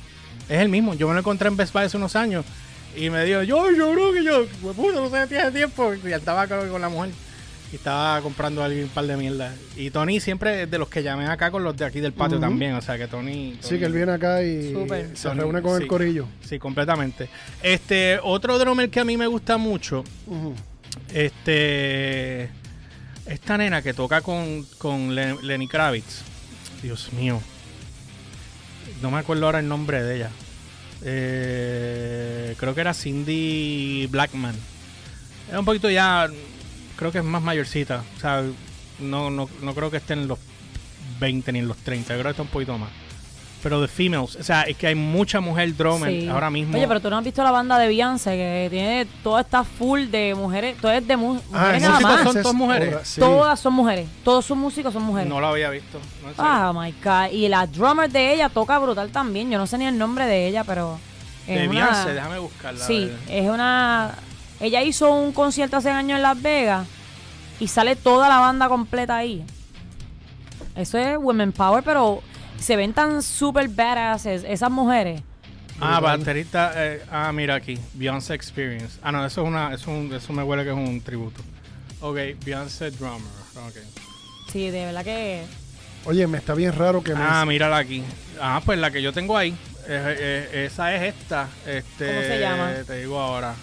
es 0.50 0.60
el 0.60 0.70
mismo. 0.70 0.94
Yo 0.94 1.08
me 1.08 1.14
lo 1.14 1.20
encontré 1.20 1.48
en 1.48 1.58
Best 1.58 1.74
Buy 1.74 1.84
hace 1.84 1.98
unos 1.98 2.16
años 2.16 2.46
y 2.96 3.10
me 3.10 3.24
dijo, 3.26 3.44
yo, 3.44 3.72
yo, 3.72 3.92
bro, 3.92 4.14
que 4.14 4.24
yo, 4.24 4.46
"Hue 4.62 4.74
puta, 4.74 5.00
no 5.00 5.10
sé 5.10 5.18
de 5.18 5.28
ti 5.28 5.36
hace 5.36 5.52
tiempo. 5.52 5.94
Y 5.96 6.12
estaba 6.14 6.48
con 6.48 6.82
la 6.82 6.90
mujer 6.90 7.12
y 7.72 7.76
estaba 7.76 8.22
comprando 8.22 8.64
alguien 8.64 8.84
un 8.84 8.90
par 8.90 9.06
de 9.08 9.18
mierda. 9.18 9.52
Y 9.76 9.90
Tony 9.90 10.20
siempre 10.20 10.62
es 10.64 10.70
de 10.70 10.78
los 10.78 10.90
que 10.90 11.02
llamé 11.02 11.26
acá 11.26 11.50
con 11.50 11.64
los 11.64 11.76
de 11.76 11.86
aquí 11.86 12.00
del 12.02 12.14
patio 12.14 12.40
también. 12.40 12.76
O 12.76 12.82
sea, 12.84 12.98
que 13.00 13.08
Tony. 13.08 13.58
Sí, 13.62 13.80
que 13.80 13.86
él 13.86 13.94
viene 13.94 14.12
acá 14.12 14.44
y 14.44 14.74
se 15.16 15.24
Tony, 15.30 15.40
reúne 15.40 15.62
con 15.64 15.78
sí. 15.78 15.84
el 15.84 15.88
corillo. 15.90 16.28
Sí, 16.48 16.60
completamente. 16.60 17.30
Este, 17.64 18.20
otro 18.22 18.60
drummer 18.60 18.90
que 18.92 19.00
a 19.00 19.06
mí 19.06 19.18
me 19.18 19.26
gusta 19.26 19.58
mucho, 19.58 20.04
este, 21.12 22.50
esta 23.26 23.58
nena 23.58 23.82
que 23.82 23.94
toca 23.94 24.22
con, 24.22 24.64
con 24.78 25.16
Len- 25.16 25.40
Lenny 25.42 25.68
Kravitz. 25.68 26.22
Dios 26.84 27.12
mío. 27.14 27.40
No 29.04 29.12
me 29.12 29.18
acuerdo 29.18 29.48
ahora 29.48 29.60
el 29.60 29.68
nombre 29.68 30.02
de 30.02 30.16
ella. 30.16 30.30
Eh, 31.04 32.56
creo 32.58 32.74
que 32.74 32.80
era 32.80 32.94
Cindy 32.94 34.08
Blackman. 34.10 34.56
Es 35.52 35.58
un 35.58 35.66
poquito 35.66 35.90
ya, 35.90 36.30
creo 36.96 37.12
que 37.12 37.18
es 37.18 37.24
más 37.26 37.44
mayorcita. 37.44 38.02
O 38.16 38.20
sea, 38.22 38.42
no, 39.00 39.30
no, 39.30 39.50
no 39.62 39.76
creo 39.76 39.92
que 39.92 39.98
esté 39.98 40.14
en 40.14 40.30
los 40.30 40.40
20 41.20 41.52
ni 41.52 41.60
en 41.60 41.68
los 41.68 41.76
30. 41.80 42.14
Creo 42.14 42.24
que 42.24 42.30
está 42.30 42.44
un 42.44 42.48
poquito 42.48 42.78
más. 42.78 42.92
Pero 43.64 43.80
de 43.80 43.88
females, 43.88 44.36
o 44.36 44.44
sea, 44.44 44.64
es 44.64 44.76
que 44.76 44.88
hay 44.88 44.96
mucha 44.96 45.40
mujer 45.40 45.74
drummer 45.76 46.10
Sí. 46.12 46.28
ahora 46.28 46.50
mismo. 46.50 46.76
Oye, 46.78 46.86
pero 46.86 47.00
tú 47.00 47.10
no 47.10 47.18
has 47.18 47.24
visto 47.24 47.42
la 47.44 47.52
banda 47.52 47.80
de 47.80 47.88
Beyoncé, 47.88 48.32
que 48.32 48.68
tiene, 48.70 49.08
todo 49.24 49.40
está 49.40 49.64
full 49.64 50.08
de 50.08 50.36
mujeres, 50.36 50.76
todo 50.82 50.92
es 50.92 51.08
de 51.08 51.16
mu- 51.16 51.36
mujeres 51.36 51.50
Ah, 51.54 51.80
nada 51.80 51.92
músicos 52.00 52.04
más. 52.04 52.24
son 52.34 52.42
todas 52.44 52.56
mujeres. 52.56 52.96
sí. 53.08 53.22
Todas 53.22 53.60
son 53.62 53.74
mujeres, 53.74 54.10
todos 54.26 54.46
sus 54.46 54.58
músicos 54.58 54.92
son 54.92 55.04
mujeres. 55.04 55.30
No 55.30 55.40
lo 55.40 55.48
había 55.48 55.70
visto. 55.70 55.98
no. 56.24 56.34
Ah, 56.38 56.74
my 56.76 56.94
God. 57.04 57.32
Y 57.32 57.48
la 57.48 57.66
drummer 57.66 58.12
de 58.12 58.34
ella 58.34 58.50
toca 58.50 58.78
brutal 58.80 59.10
también. 59.12 59.50
Yo 59.50 59.58
no 59.58 59.66
sé 59.66 59.78
ni 59.78 59.86
el 59.86 59.98
nombre 59.98 60.26
de 60.26 60.46
ella, 60.48 60.64
pero. 60.66 61.00
de 61.48 61.68
una- 61.68 61.86
Beyoncé, 61.88 62.14
déjame 62.14 62.40
buscarla. 62.40 62.86
Sí, 62.86 63.10
es 63.30 63.50
una. 63.50 64.12
Ella 64.60 64.82
hizo 64.82 65.10
un 65.12 65.32
concierto 65.32 65.78
hace 65.78 65.90
años 65.90 66.18
en 66.18 66.24
Las 66.24 66.42
Vegas 66.42 66.86
y 67.62 67.68
sale 67.70 67.96
toda 67.96 68.28
la 68.30 68.40
banda 68.40 68.68
completa 68.68 69.16
ahí. 69.18 69.44
Eso 70.76 70.98
es 70.98 71.18
Women 71.18 71.52
Power, 71.52 71.84
pero 71.84 72.22
se 72.64 72.76
ven 72.76 72.94
tan 72.94 73.22
super 73.22 73.68
badasses 73.68 74.44
esas 74.48 74.72
mujeres. 74.72 75.22
Ah, 75.82 76.00
baterista. 76.00 76.72
eh, 76.76 77.04
ah, 77.12 77.32
mira 77.34 77.56
aquí. 77.56 77.78
Beyoncé 77.94 78.34
Experience. 78.36 79.00
Ah, 79.04 79.12
no, 79.12 79.26
eso 79.26 79.42
es 79.42 79.48
una. 79.48 79.68
Eso, 79.74 79.76
es 79.76 79.88
un- 79.88 80.14
eso 80.14 80.34
me 80.34 80.44
huele 80.44 80.64
que 80.64 80.70
es 80.70 80.76
un 80.76 81.02
tributo. 81.02 81.42
Ok, 82.02 82.18
Beyoncé 82.46 82.92
Drummer. 82.92 83.22
Ok. 83.68 83.76
Sí, 84.52 84.70
de 84.70 84.86
verdad 84.86 85.04
que. 85.04 85.44
Oye, 86.06 86.28
me 86.28 86.38
está 86.38 86.54
bien 86.54 86.74
raro 86.74 87.02
que 87.02 87.14
me... 87.16 87.22
Ah, 87.24 87.46
mírala 87.46 87.78
aquí. 87.78 88.04
Ah, 88.42 88.62
pues 88.66 88.78
la 88.78 88.92
que 88.92 89.02
yo 89.02 89.14
tengo 89.14 89.38
ahí. 89.38 89.52
eh, 89.88 90.48
eh, 90.54 90.66
esa 90.66 90.94
es 90.96 91.16
esta. 91.16 91.48
Este, 91.66 92.08
¿Cómo 92.08 92.22
se 92.22 92.40
llama? 92.40 92.72
Te 92.86 92.98
digo 93.00 93.20
ahora. 93.20 93.54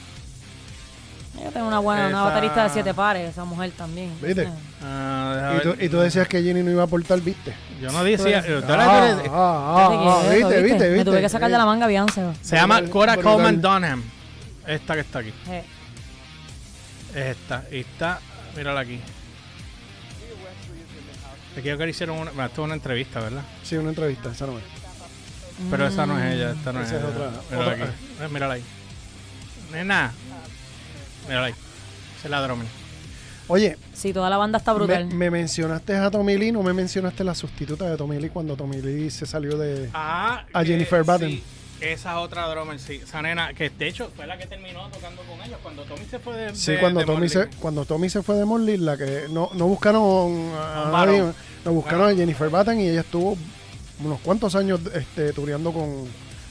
Ella 1.39 1.51
tiene 1.51 1.67
una 1.67 1.79
buena, 1.79 2.09
una 2.09 2.19
Esa- 2.19 2.25
baterista 2.25 2.65
de 2.65 2.71
siete 2.71 2.93
pares, 2.95 3.31
esa 3.31 3.45
mujer 3.45 3.71
también. 3.73 4.13
¿Viste? 4.21 4.49
Ah, 4.83 5.33
deja 5.37 5.57
y, 5.57 5.61
tú, 5.63 5.69
ver. 5.77 5.83
y 5.85 5.89
tú 5.89 5.99
decías 6.01 6.29
que 6.29 6.43
Jenny 6.43 6.63
no 6.63 6.71
iba 6.71 6.83
a 6.83 6.85
aportar, 6.85 7.21
¿viste? 7.21 7.55
Yo 7.81 7.91
no 7.93 8.03
decía. 8.05 8.41
Eh, 8.47 8.63
Ah, 8.69 8.73
ah, 8.73 9.27
ah, 9.31 9.87
ah, 9.87 9.89
que 10.29 10.39
eso, 10.39 10.49
¿viste, 10.49 10.63
viste, 10.63 10.63
viste? 10.63 10.91
Me 10.99 11.05
tuve 11.05 11.21
que 11.21 11.29
sacar 11.29 11.51
de 11.51 11.57
la 11.57 11.65
manga 11.67 11.87
Beyoncé. 11.87 12.23
se 12.43 12.57
llama 12.57 12.77
Brutal, 12.79 12.91
Cora 12.93 13.13
brutal. 13.15 13.33
Coleman 13.33 13.61
Dunham. 13.63 14.03
Esta 14.67 14.95
que 14.95 15.01
está 15.01 15.19
aquí. 15.21 15.33
Eh, 15.49 15.65
Es 17.15 17.27
esta. 17.37 17.65
Y 17.73 17.79
está. 17.81 18.21
Mírala 18.57 18.81
aquí. 18.81 19.01
Aquí 21.57 21.69
yo 21.69 21.79
que 21.79 21.85
le 21.85 21.91
hicieron 21.91 22.19
una. 22.19 22.31
bueno, 22.33 22.47
Esto 22.47 22.63
es 22.63 22.65
una 22.67 22.75
entrevista, 22.75 23.21
¿verdad? 23.21 23.43
Sí, 23.63 23.77
una 23.77 23.89
entrevista, 23.91 24.31
esa 24.31 24.47
no 24.47 24.59
es. 24.59 24.65
Pero 25.71 25.87
esa 25.87 26.07
no 26.07 26.19
es 26.19 26.35
ella, 26.35 26.51
esta 26.53 26.73
no 26.73 26.81
Esa 26.81 26.97
es 26.97 27.03
es 27.03 27.09
ella. 27.09 27.27
otra- 27.27 27.41
Mírala 27.51 27.73
otra- 27.73 27.85
aquí. 27.85 27.95
Eh, 28.21 28.29
Mírala 28.29 28.55
ahí. 28.55 28.65
Nena. 29.73 30.13
Mírala 31.31 31.47
ahí. 31.47 31.55
Esa 32.19 32.25
es 32.27 32.31
la 32.31 32.41
Drummond. 32.43 32.69
Oye, 33.49 33.77
Sí, 33.95 34.13
toda 34.13 34.29
la 34.31 34.37
banda 34.37 34.59
está 34.59 34.73
me, 34.73 34.79
brutal. 34.79 35.07
me 35.07 35.31
mencionaste 35.31 35.97
a 35.97 36.11
Tommy 36.11 36.37
Lee, 36.39 36.53
no 36.53 36.63
me 36.63 36.73
mencionaste 36.73 37.23
la 37.25 37.35
sustituta 37.35 37.89
de 37.89 37.97
Tommy 37.97 38.19
Lee 38.19 38.29
cuando 38.31 38.57
Tommy 38.57 38.81
Lee 38.83 39.11
se 39.11 39.27
salió 39.27 39.57
de... 39.59 39.91
Ah, 39.95 40.45
A 40.53 40.65
Jennifer 40.65 41.03
Batten. 41.05 41.31
sí, 41.31 41.43
esa 41.81 42.11
es 42.13 42.17
otra 42.19 42.47
drummer, 42.49 42.79
sí. 42.79 43.01
Esa 43.03 43.23
nena, 43.23 43.53
que 43.55 43.71
de 43.71 43.89
hecho 43.89 44.11
fue 44.17 44.27
la 44.27 44.37
que 44.39 44.47
terminó 44.47 44.89
tocando 44.91 45.23
con 45.23 45.41
ellos 45.47 45.59
cuando 45.63 45.83
Tommy 45.85 46.05
se 46.11 46.19
fue 46.19 46.37
de. 46.37 46.55
Sí, 46.55 46.73
de- 46.73 46.79
cuando, 46.81 47.01
de 47.01 47.07
Tommy 47.07 47.29
se, 47.29 47.47
cuando 47.61 47.85
Tommy 47.85 48.09
se 48.11 48.23
fue 48.23 48.37
de 48.37 48.45
Morley, 48.45 48.77
la 48.77 48.97
que 48.97 49.27
no, 49.31 49.51
no 49.55 49.67
buscaron 49.67 50.51
a 50.57 50.91
nadie, 50.93 51.25
no 51.65 51.73
buscaron 51.73 52.11
a 52.11 52.15
Jennifer 52.15 52.51
Batten 52.51 52.81
y 52.81 52.89
ella 52.89 53.01
estuvo 53.01 53.37
unos 54.05 54.21
cuantos 54.21 54.55
años 54.57 54.81
este, 54.95 55.33
tureando 55.33 55.73
con, 55.73 56.07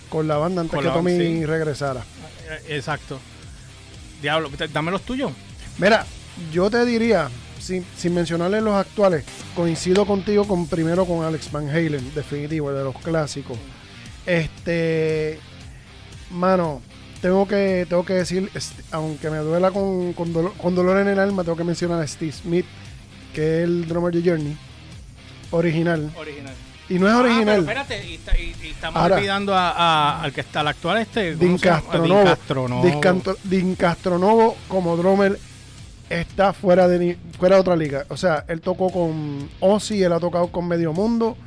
con 0.10 0.28
la 0.28 0.38
banda 0.38 0.62
antes 0.62 0.76
Con 0.76 0.84
que 0.84 0.92
Tommy 0.92 1.18
sí. 1.18 1.46
regresara. 1.46 2.02
Eh, 2.50 2.76
Exacto. 2.78 3.20
Diablo, 4.22 4.50
dame 4.72 4.92
los 4.92 5.02
tuyos. 5.02 5.32
Mira, 5.78 6.06
yo 6.52 6.70
te 6.70 6.86
diría, 6.86 7.30
sin, 7.60 7.86
sin 7.98 8.14
mencionarle 8.14 8.62
los 8.62 8.76
actuales, 8.76 9.24
coincido 9.56 10.06
contigo 10.06 10.46
con 10.48 10.68
primero 10.68 11.06
con 11.06 11.24
Alex 11.24 11.52
Van 11.52 11.70
Halen, 11.70 12.14
definitivo, 12.14 12.70
el 12.70 12.78
de 12.78 12.84
los 12.84 12.98
clásicos. 12.98 13.58
Este, 14.26 15.40
mano, 16.32 16.82
tengo 17.22 17.48
que, 17.48 17.86
tengo 17.90 18.06
que 18.06 18.14
decir, 18.14 18.50
aunque 18.92 19.30
me 19.30 19.38
duela 19.38 19.72
con, 19.72 20.14
con, 20.14 20.34
dolor, 20.34 20.54
con 20.58 20.76
dolor 20.76 21.00
en 21.00 21.08
el 21.08 21.20
alma, 21.20 21.44
tengo 21.44 21.58
que 21.58 21.64
mencionar 21.64 22.02
a 22.02 22.08
Steve 22.08 22.32
Smith, 22.32 22.66
que 23.34 23.60
es 23.60 23.64
el 23.64 23.88
drummer 23.88 24.14
de 24.14 24.30
Journey, 24.30 24.58
original. 25.52 26.12
Original. 26.18 26.54
Y 26.90 26.98
no 26.98 27.08
es 27.08 27.14
Ah, 27.14 27.20
original. 27.20 27.46
pero 27.66 27.82
espérate, 27.82 28.06
y, 28.08 28.14
y- 28.16 28.56
y 28.64 28.68
estamos 28.72 29.02
Ahora- 29.02 29.18
olvidando 29.18 29.54
a, 29.56 29.70
a- 29.72 30.22
al 30.24 30.34
que 30.34 30.42
está, 30.42 30.62
al 30.62 30.68
actual 30.70 30.98
este. 30.98 31.34
¿cómo 31.36 31.46
Din? 31.50 31.58
Castronovo. 31.60 32.20
Din 32.20 32.26
Castronovo. 32.28 32.86
Din 32.86 33.00
Cantro- 33.02 33.38
Din 33.44 33.76
Castronovo 33.76 34.58
como 34.68 34.98
drummer 34.98 35.40
está 36.10 36.54
fuera 36.54 36.88
de 36.88 37.18
fuera 37.38 37.56
de 37.58 37.62
otra 37.62 37.76
liga. 37.76 38.06
O 38.10 38.18
sea, 38.18 38.44
él 38.48 38.62
tocó 38.62 38.90
con 38.92 39.48
Ozzy, 39.60 40.02
él 40.04 40.12
ha 40.14 40.20
tocado 40.20 40.48
con 40.48 40.68
Medio 40.68 40.92
Mundo, 40.92 41.38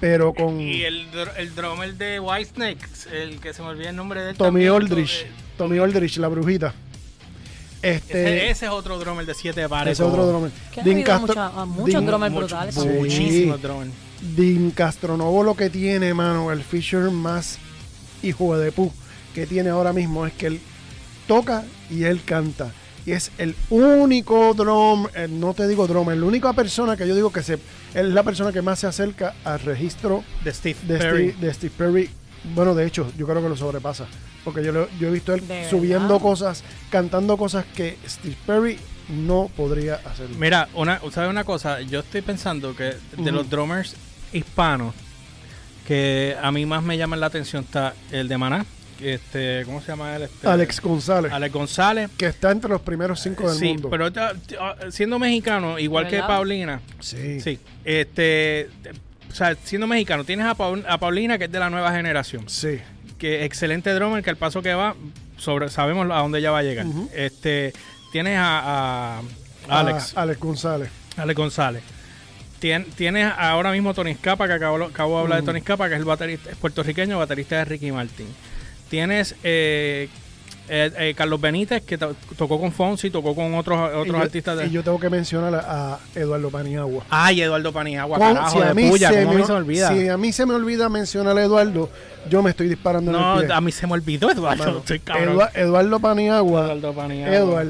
pero 0.00 0.34
con 0.34 0.60
Y 0.60 0.82
el, 0.82 1.06
el 1.38 1.54
drummer 1.54 1.94
de 1.94 2.20
Whitesnake, 2.20 2.78
el 3.12 3.40
que 3.40 3.54
se 3.54 3.62
me 3.62 3.68
olvida 3.68 3.88
el 3.90 3.96
nombre 3.96 4.22
de 4.22 4.30
él. 4.30 4.36
Tommy 4.36 4.66
también, 4.66 4.72
Aldrich. 4.74 5.22
eh, 5.24 5.30
Tommy 5.56 5.78
Aldrich, 5.78 6.18
la 6.18 6.28
brujita. 6.28 6.74
Este, 7.82 8.22
Ese, 8.22 8.50
ese 8.50 8.66
es 8.66 8.70
otro 8.72 8.98
drummer 8.98 9.24
de 9.24 9.34
siete 9.34 9.68
pares. 9.68 9.92
ese 9.92 10.02
otro 10.02 10.26
drummer. 10.26 10.50
Que 10.72 10.80
habido 10.82 11.04
Castro- 11.04 11.26
mucha- 11.28 11.46
a 11.46 11.64
muchos 11.64 12.00
Din- 12.00 12.06
drummers 12.06 12.32
mucho- 12.32 12.46
brutales. 12.46 12.74
Sí. 12.74 12.88
Muchísimos 12.88 13.62
drummers. 13.62 13.90
Din 14.36 14.70
Castronovo 14.72 15.42
lo 15.42 15.54
que 15.54 15.70
tiene, 15.70 16.12
mano, 16.12 16.52
el 16.52 16.62
feature 16.62 17.10
más 17.10 17.58
hijo 18.22 18.56
de 18.58 18.70
pu 18.70 18.92
que 19.34 19.46
tiene 19.46 19.70
ahora 19.70 19.92
mismo 19.94 20.26
es 20.26 20.32
que 20.34 20.46
él 20.48 20.60
toca 21.26 21.64
y 21.88 22.04
él 22.04 22.20
canta. 22.24 22.72
Y 23.06 23.12
es 23.12 23.30
el 23.38 23.56
único 23.70 24.52
drum, 24.52 25.06
eh, 25.14 25.26
no 25.30 25.54
te 25.54 25.66
digo 25.66 25.86
drummer, 25.86 26.18
la 26.18 26.26
única 26.26 26.52
persona 26.52 26.98
que 26.98 27.08
yo 27.08 27.14
digo 27.14 27.32
que 27.32 27.42
se, 27.42 27.54
es 27.94 28.04
la 28.04 28.22
persona 28.22 28.52
que 28.52 28.60
más 28.60 28.78
se 28.80 28.86
acerca 28.88 29.34
al 29.42 29.58
registro 29.60 30.22
De 30.44 30.52
Steve 30.52 30.76
de 30.82 30.98
Perry. 30.98 31.30
Steve, 31.30 31.46
de 31.46 31.54
Steve 31.54 31.72
Perry. 31.78 32.10
Bueno, 32.54 32.74
de 32.74 32.86
hecho, 32.86 33.10
yo 33.16 33.26
creo 33.26 33.42
que 33.42 33.48
lo 33.48 33.56
sobrepasa. 33.56 34.06
Porque 34.44 34.64
yo, 34.64 34.72
lo- 34.72 34.88
yo 34.98 35.08
he 35.08 35.10
visto 35.10 35.34
él 35.34 35.46
¿De 35.46 35.68
subiendo 35.68 36.08
verdad? 36.14 36.22
cosas, 36.22 36.64
cantando 36.90 37.36
cosas 37.36 37.64
que 37.74 37.96
Steve 38.08 38.36
Perry 38.46 38.78
no 39.08 39.50
podría 39.56 39.96
hacer. 39.96 40.28
Mira, 40.38 40.68
una, 40.74 41.00
¿sabes 41.12 41.28
una 41.30 41.44
cosa? 41.44 41.80
Yo 41.82 42.00
estoy 42.00 42.22
pensando 42.22 42.74
que 42.76 42.94
de 43.16 43.32
los 43.32 43.50
drummers 43.50 43.94
hispanos 44.32 44.94
que 45.86 46.36
a 46.40 46.52
mí 46.52 46.66
más 46.66 46.82
me 46.82 46.96
llaman 46.96 47.20
la 47.20 47.26
atención 47.26 47.64
está 47.64 47.94
el 48.12 48.28
de 48.28 48.38
Maná, 48.38 48.64
este, 49.00 49.62
¿cómo 49.64 49.80
se 49.80 49.88
llama 49.88 50.14
él? 50.14 50.22
Este, 50.22 50.46
Alex 50.46 50.80
González, 50.80 51.32
Alex 51.32 51.52
González. 51.54 52.10
que 52.16 52.26
está 52.26 52.50
entre 52.52 52.70
los 52.70 52.80
primeros 52.82 53.20
cinco 53.20 53.48
del 53.48 53.58
sí, 53.58 53.68
mundo. 53.68 53.90
pero 53.90 54.12
t- 54.12 54.20
ah, 54.20 54.76
siendo 54.90 55.18
mexicano, 55.18 55.78
igual 55.78 56.06
que. 56.06 56.18
Paulina, 56.20 56.80
sí. 57.00 57.40
sí, 57.40 57.58
este, 57.84 58.68
o 59.30 59.34
sea, 59.34 59.56
siendo 59.64 59.86
mexicano, 59.86 60.22
tienes 60.24 60.46
a, 60.46 60.54
Paul- 60.54 60.84
a 60.88 60.98
Paulina 60.98 61.38
que 61.38 61.44
es 61.44 61.52
de 61.52 61.58
la 61.58 61.70
nueva 61.70 61.90
generación, 61.92 62.44
Sí. 62.48 62.78
Que 63.20 63.44
excelente 63.44 63.92
drummer, 63.94 64.24
que 64.24 64.30
al 64.30 64.36
paso 64.36 64.62
que 64.62 64.74
va, 64.74 64.96
sobre, 65.36 65.68
sabemos 65.68 66.10
a 66.10 66.18
dónde 66.18 66.40
ella 66.40 66.50
va 66.50 66.58
a 66.58 66.62
llegar. 66.64 66.86
Este, 67.14 67.72
tienes 68.12 68.36
a, 68.38 69.18
a 69.68 69.80
Alex. 69.80 70.16
A- 70.16 70.22
Alex 70.22 70.40
González. 70.40 70.90
Ale 71.16 71.34
González. 71.34 71.82
Tien- 72.60 72.86
tienes 72.96 73.32
ahora 73.38 73.70
mismo 73.72 73.94
Tony 73.94 74.14
Scapa, 74.14 74.46
que 74.48 74.54
acabo, 74.54 74.84
acabo 74.84 75.16
de 75.16 75.22
hablar 75.22 75.40
de 75.40 75.46
Tony 75.46 75.60
Scapa, 75.60 75.88
que 75.88 75.94
es 75.94 76.00
el 76.00 76.04
baterista 76.06 76.50
es 76.50 76.56
puertorriqueño, 76.56 77.18
baterista 77.18 77.56
de 77.58 77.64
Ricky 77.66 77.92
Martin. 77.92 78.26
Tienes 78.88 79.34
eh, 79.44 80.08
eh, 80.72 80.92
eh, 80.98 81.14
Carlos 81.16 81.40
Benítez, 81.40 81.82
que 81.82 81.98
to- 81.98 82.14
tocó 82.38 82.60
con 82.60 82.70
Fonsi, 82.72 83.10
tocó 83.10 83.34
con 83.34 83.54
otros, 83.54 83.78
otros 83.90 84.06
y 84.06 84.10
yo, 84.10 84.16
artistas 84.18 84.56
de... 84.58 84.66
y 84.66 84.70
yo 84.70 84.82
tengo 84.84 85.00
que 85.00 85.10
mencionar 85.10 85.54
a, 85.54 85.94
a 85.94 85.98
Eduardo 86.14 86.48
Paniagua. 86.50 87.04
Ay, 87.10 87.42
Eduardo 87.42 87.72
Paniagua, 87.72 88.18
Con- 88.18 88.34
carajo, 88.34 88.62
si, 88.62 88.68
a 88.68 88.72
mí 88.74 88.88
puya, 88.88 89.08
se 89.10 89.24
¿cómo 89.24 89.30
a 89.30 89.34
me, 89.34 89.40
mí 89.40 89.46
se 89.46 89.52
me 89.52 89.58
olvida? 89.58 89.88
si 89.92 90.08
a 90.08 90.16
mí 90.16 90.32
se 90.32 90.46
me 90.46 90.54
olvida 90.54 90.88
mencionar 90.88 91.36
a 91.36 91.42
Eduardo, 91.42 91.90
yo 92.30 92.42
me 92.42 92.50
estoy 92.50 92.68
disparando 92.68 93.10
en 93.10 93.16
no, 93.18 93.40
el 93.40 93.46
pie. 93.46 93.54
a 93.54 93.60
mí 93.60 93.72
se 93.72 93.86
me 93.86 93.94
olvidó 93.94 94.30
Eduardo, 94.30 94.64
Mano, 94.64 94.78
estoy 94.78 95.00
cabrón. 95.00 95.34
Edua- 95.36 95.50
Eduardo 95.54 96.00
Paniagua, 96.00 96.62
Eduardo 96.66 96.92
Paniagua. 96.94 97.34
Eduard, 97.36 97.68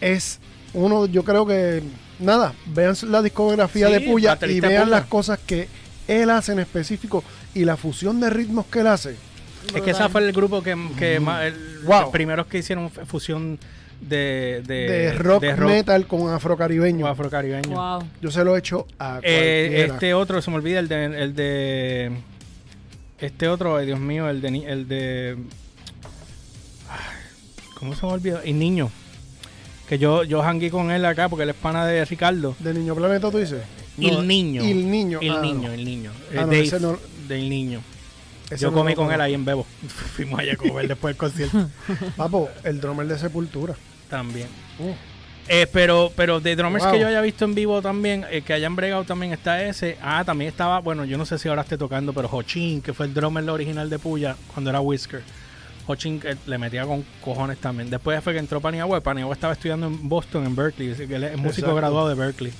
es 0.00 0.38
uno, 0.72 1.06
yo 1.06 1.24
creo 1.24 1.46
que, 1.46 1.82
nada, 2.18 2.52
vean 2.66 2.94
la 3.08 3.22
discografía 3.22 3.86
Sí, 3.88 3.92
de 3.94 4.00
Puya 4.00 4.38
y 4.48 4.60
vean 4.60 4.84
Puya. 4.84 4.96
las 4.98 5.06
cosas 5.06 5.38
que 5.44 5.68
él 6.08 6.30
hace 6.30 6.52
en 6.52 6.58
específico 6.60 7.22
y 7.54 7.64
la 7.64 7.76
fusión 7.76 8.20
de 8.20 8.30
ritmos 8.30 8.66
que 8.66 8.80
él 8.80 8.86
hace. 8.86 9.16
Es 9.74 9.82
que 9.82 9.90
ese 9.90 10.08
fue 10.08 10.22
el 10.26 10.32
grupo 10.32 10.62
que, 10.62 10.76
que 10.98 11.20
más, 11.20 11.44
el- 11.44 11.54
Mm. 11.82 11.86
Wow. 11.86 12.00
los 12.02 12.10
primeros 12.10 12.46
que 12.46 12.58
hicieron 12.58 12.90
fusión 12.90 13.58
de, 14.00 14.62
de, 14.66 14.74
de 14.88 15.12
rock, 15.14 15.42
de 15.42 15.56
rock 15.56 15.70
metal 15.70 16.06
con 16.06 16.32
afrocaribeño. 16.32 17.06
o 17.06 17.08
afrocaribeño. 17.08 17.70
Wow. 17.70 18.02
Yo 18.20 18.30
se 18.30 18.44
lo 18.44 18.54
he 18.56 18.58
hecho 18.58 18.86
a 18.98 19.20
Eh, 19.22 19.86
este 19.90 20.12
otro, 20.14 20.40
se 20.42 20.50
me 20.50 20.56
olvida, 20.56 20.78
el 20.78 20.88
de, 20.88 21.04
el 21.04 21.34
de. 21.34 22.12
Este 23.18 23.48
otro, 23.48 23.76
ay, 23.76 23.86
Dios 23.86 24.00
mío, 24.00 24.28
el 24.28 24.40
de. 24.40 24.48
El 24.48 24.88
de 24.88 25.36
ay, 26.88 26.98
¿Cómo 27.78 27.94
se 27.94 28.06
me 28.06 28.12
olvida? 28.12 28.40
El 28.44 28.58
niño. 28.58 28.90
Que 29.88 29.98
yo, 29.98 30.22
yo 30.24 30.42
hangué 30.42 30.70
con 30.70 30.90
él 30.90 31.04
acá 31.04 31.28
porque 31.28 31.42
él 31.44 31.50
es 31.50 31.56
pana 31.56 31.84
de 31.86 32.04
Ricardo. 32.04 32.54
¿De 32.60 32.72
Niño 32.72 32.94
Planeta 32.94 33.30
tú 33.30 33.38
dices? 33.38 33.62
el 33.98 34.26
niño. 34.26 34.62
El 34.62 34.90
niño. 34.90 35.18
El 35.20 35.30
ah, 35.32 35.40
niño, 35.42 35.68
no. 35.68 35.74
el 35.74 35.84
niño. 35.84 36.10
Ah, 36.14 36.32
Eh, 36.32 36.36
no, 36.36 36.46
Dave, 36.46 36.70
no- 36.80 36.98
del 37.28 37.50
niño. 37.50 37.80
Ese 38.50 38.62
yo 38.64 38.72
comí 38.72 38.94
con 38.94 39.12
él 39.12 39.20
ahí 39.20 39.34
en 39.34 39.44
Bebo. 39.44 39.64
Fuimos 40.16 40.40
allá 40.40 40.54
a 40.54 40.56
comer 40.56 40.88
después 40.88 41.14
del 41.14 41.18
concierto 41.18 41.70
Papo, 42.16 42.48
el 42.64 42.80
drummer 42.80 43.06
de 43.06 43.18
Sepultura. 43.18 43.74
también. 44.08 44.48
Uh, 44.78 44.92
Eh, 45.48 45.66
pero, 45.72 46.12
pero 46.14 46.38
de 46.38 46.54
drummers 46.54 46.84
Wow. 46.84 46.92
que 46.92 47.00
yo 47.00 47.08
haya 47.08 47.20
visto 47.22 47.44
en 47.44 47.54
vivo 47.56 47.82
también, 47.82 48.24
eh, 48.30 48.42
que 48.42 48.52
hayan 48.52 48.76
bregado 48.76 49.02
también 49.04 49.32
está 49.32 49.62
ese. 49.64 49.96
Ah, 50.02 50.22
también 50.24 50.48
estaba, 50.50 50.78
bueno, 50.80 51.04
yo 51.04 51.18
no 51.18 51.26
sé 51.26 51.38
si 51.38 51.48
ahora 51.48 51.62
esté 51.62 51.76
tocando, 51.76 52.12
pero 52.12 52.28
Hochin, 52.30 52.82
que 52.82 52.92
fue 52.92 53.06
el 53.06 53.14
drummer 53.14 53.48
original 53.50 53.90
de 53.90 53.98
Puya 53.98 54.36
cuando 54.54 54.70
era 54.70 54.80
Whisker. 54.80 55.22
Hochin 55.86 56.20
eh, 56.24 56.36
le 56.46 56.58
metía 56.58 56.84
con 56.84 57.04
cojones 57.20 57.58
también. 57.58 57.90
Después 57.90 58.22
fue 58.22 58.32
que 58.34 58.38
entró 58.38 58.60
Paniagua. 58.60 59.00
Paniagua 59.00 59.34
estaba 59.34 59.54
estudiando 59.54 59.88
en 59.88 60.08
Boston, 60.08 60.44
en 60.46 60.54
Berkeley. 60.54 60.92
así 60.92 61.08
que 61.08 61.16
él 61.16 61.24
es 61.24 61.32
músico 61.36 61.68
Exacto. 61.68 61.74
graduado 61.74 62.08
de 62.10 62.14
Berkeley. 62.14 62.52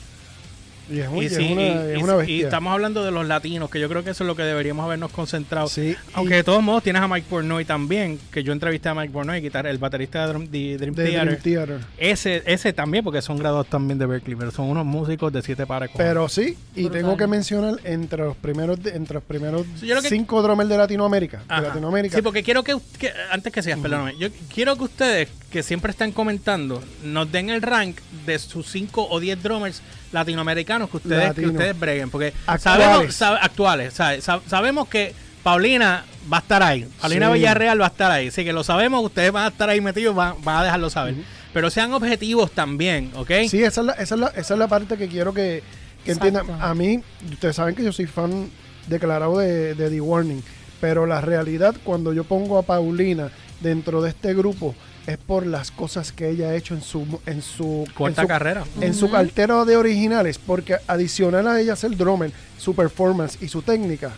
Y 0.90 1.00
es, 1.00 1.08
un- 1.08 1.16
Y 1.18 1.22
y 1.22 1.26
es 1.26 1.34
sí, 1.34 1.52
una, 1.52 1.62
y- 1.62 1.92
es 1.92 1.98
y- 2.00 2.02
bestia. 2.16 2.44
estamos 2.46 2.72
hablando 2.72 3.04
de 3.04 3.10
los 3.10 3.26
latinos, 3.26 3.70
que 3.70 3.78
yo 3.80 3.88
creo 3.88 4.02
que 4.02 4.10
eso 4.10 4.24
es 4.24 4.26
lo 4.28 4.34
que 4.34 4.42
deberíamos 4.42 4.84
habernos 4.84 5.12
concentrado. 5.12 5.68
Sí, 5.68 5.94
Aunque 6.14 6.34
y- 6.34 6.36
de 6.38 6.44
todos 6.44 6.62
modos 6.62 6.82
tienes 6.82 7.00
a 7.02 7.08
Mike 7.08 7.26
Pornoy 7.30 7.64
también, 7.64 8.18
que 8.32 8.42
yo 8.42 8.52
entrevisté 8.52 8.88
a 8.88 8.94
Mike 8.94 9.12
Pornoy, 9.12 9.38
el 9.64 9.78
baterista 9.78 10.26
de 10.26 10.32
Drum- 10.34 10.48
de 10.48 10.76
Dream 10.78 10.94
de 10.94 11.04
Theater. 11.04 11.26
Dream 11.28 11.42
Theater. 11.42 11.78
Ese, 11.98 12.42
ese 12.46 12.72
también, 12.72 13.04
porque 13.04 13.22
son 13.22 13.36
graduados 13.38 13.68
también 13.68 13.98
de 13.98 14.06
Berkeley, 14.06 14.36
pero 14.36 14.50
son 14.50 14.66
unos 14.66 14.84
músicos 14.84 15.32
de 15.32 15.42
siete 15.42 15.66
pares. 15.66 15.90
Pero 15.96 16.28
sí, 16.28 16.56
y 16.74 16.82
Brutal. 16.84 17.00
tengo 17.00 17.16
que 17.16 17.26
mencionar 17.26 17.74
entre 17.84 18.24
los 18.24 18.36
primeros 18.36 18.82
de- 18.82 18.90
entre 18.96 19.14
los 19.14 19.22
primeros 19.22 19.66
que- 19.80 20.08
cinco 20.08 20.42
drummers 20.42 20.68
de 20.68 20.76
Latinoamérica. 20.76 21.42
De 21.48 21.62
Latinoamérica. 21.62 22.16
Sí, 22.16 22.22
porque 22.22 22.42
quiero 22.42 22.62
que, 22.64 22.76
que- 22.98 23.12
antes 23.30 23.52
que 23.52 23.62
sigas, 23.62 23.78
perdóname, 23.80 24.16
yo 24.18 24.28
quiero 24.52 24.76
que 24.76 24.84
ustedes, 24.84 25.28
que 25.50 25.62
siempre 25.62 25.90
están 25.90 26.12
comentando, 26.12 26.82
nos 27.02 27.30
den 27.32 27.50
el 27.50 27.60
rank 27.62 27.96
de 28.24 28.38
sus 28.38 28.68
5 28.68 29.08
o 29.10 29.18
10 29.20 29.42
drummers 29.42 29.82
latinoamericanos 30.12 30.90
que 30.90 30.96
ustedes, 30.98 31.34
que 31.34 31.46
ustedes 31.46 31.78
breguen. 31.78 32.10
Porque 32.10 32.32
Actuales. 32.46 33.14
sabemos, 33.14 33.20
sab- 33.20 33.38
actuales, 33.42 33.94
sabe- 33.94 34.18
sab- 34.20 34.42
sabemos 34.46 34.88
que 34.88 35.12
Paulina 35.42 36.04
va 36.32 36.36
a 36.36 36.40
estar 36.40 36.62
ahí, 36.62 36.86
Paulina 37.00 37.28
Sí. 37.28 37.32
Villarreal 37.34 37.80
va 37.80 37.86
a 37.86 37.88
estar 37.88 38.10
ahí, 38.10 38.28
así 38.28 38.44
que 38.44 38.52
lo 38.52 38.62
sabemos, 38.62 39.04
ustedes 39.04 39.32
van 39.32 39.44
a 39.46 39.48
estar 39.48 39.68
ahí 39.70 39.80
metidos, 39.80 40.14
van, 40.14 40.34
van 40.44 40.58
a 40.58 40.64
dejarlo 40.64 40.90
saber. 40.90 41.14
Pero 41.52 41.68
sean 41.70 41.92
objetivos 41.94 42.52
también, 42.52 43.10
¿ok? 43.16 43.30
Sí, 43.48 43.62
esa 43.64 43.80
es 43.80 43.86
la, 43.88 43.92
esa 43.94 44.14
es 44.14 44.20
la, 44.20 44.26
esa 44.28 44.54
es 44.54 44.58
la 44.58 44.68
parte 44.68 44.96
que 44.96 45.08
quiero 45.08 45.34
que, 45.34 45.62
entiendan. 46.04 46.46
A 46.60 46.74
mí, 46.74 47.02
ustedes 47.32 47.56
saben 47.56 47.74
que 47.74 47.82
yo 47.82 47.92
soy 47.92 48.06
fan 48.06 48.50
declarado 48.86 49.38
de, 49.38 49.74
de 49.74 49.90
The 49.90 50.00
Warning, 50.00 50.42
pero 50.80 51.06
la 51.06 51.20
realidad 51.20 51.74
cuando 51.82 52.12
yo 52.12 52.22
pongo 52.24 52.56
a 52.58 52.62
Paulina 52.62 53.30
dentro 53.60 54.00
de 54.02 54.10
este 54.10 54.32
grupo 54.34 54.74
es 55.12 55.18
por 55.18 55.46
las 55.46 55.70
cosas 55.70 56.12
que 56.12 56.28
ella 56.30 56.48
ha 56.50 56.54
hecho 56.56 56.74
en 56.74 56.82
su 56.82 57.06
en 57.26 57.42
su 57.42 57.86
Corta 57.94 58.22
en 58.22 58.24
su, 58.26 58.28
carrera. 58.28 58.64
en 58.80 58.94
su 58.94 59.10
cartera 59.10 59.64
de 59.64 59.76
originales, 59.76 60.38
porque 60.38 60.76
adicional 60.86 61.46
a 61.48 61.60
ella 61.60 61.76
ser 61.76 61.96
drummer, 61.96 62.32
su 62.58 62.74
performance 62.74 63.38
y 63.42 63.48
su 63.48 63.62
técnica, 63.62 64.12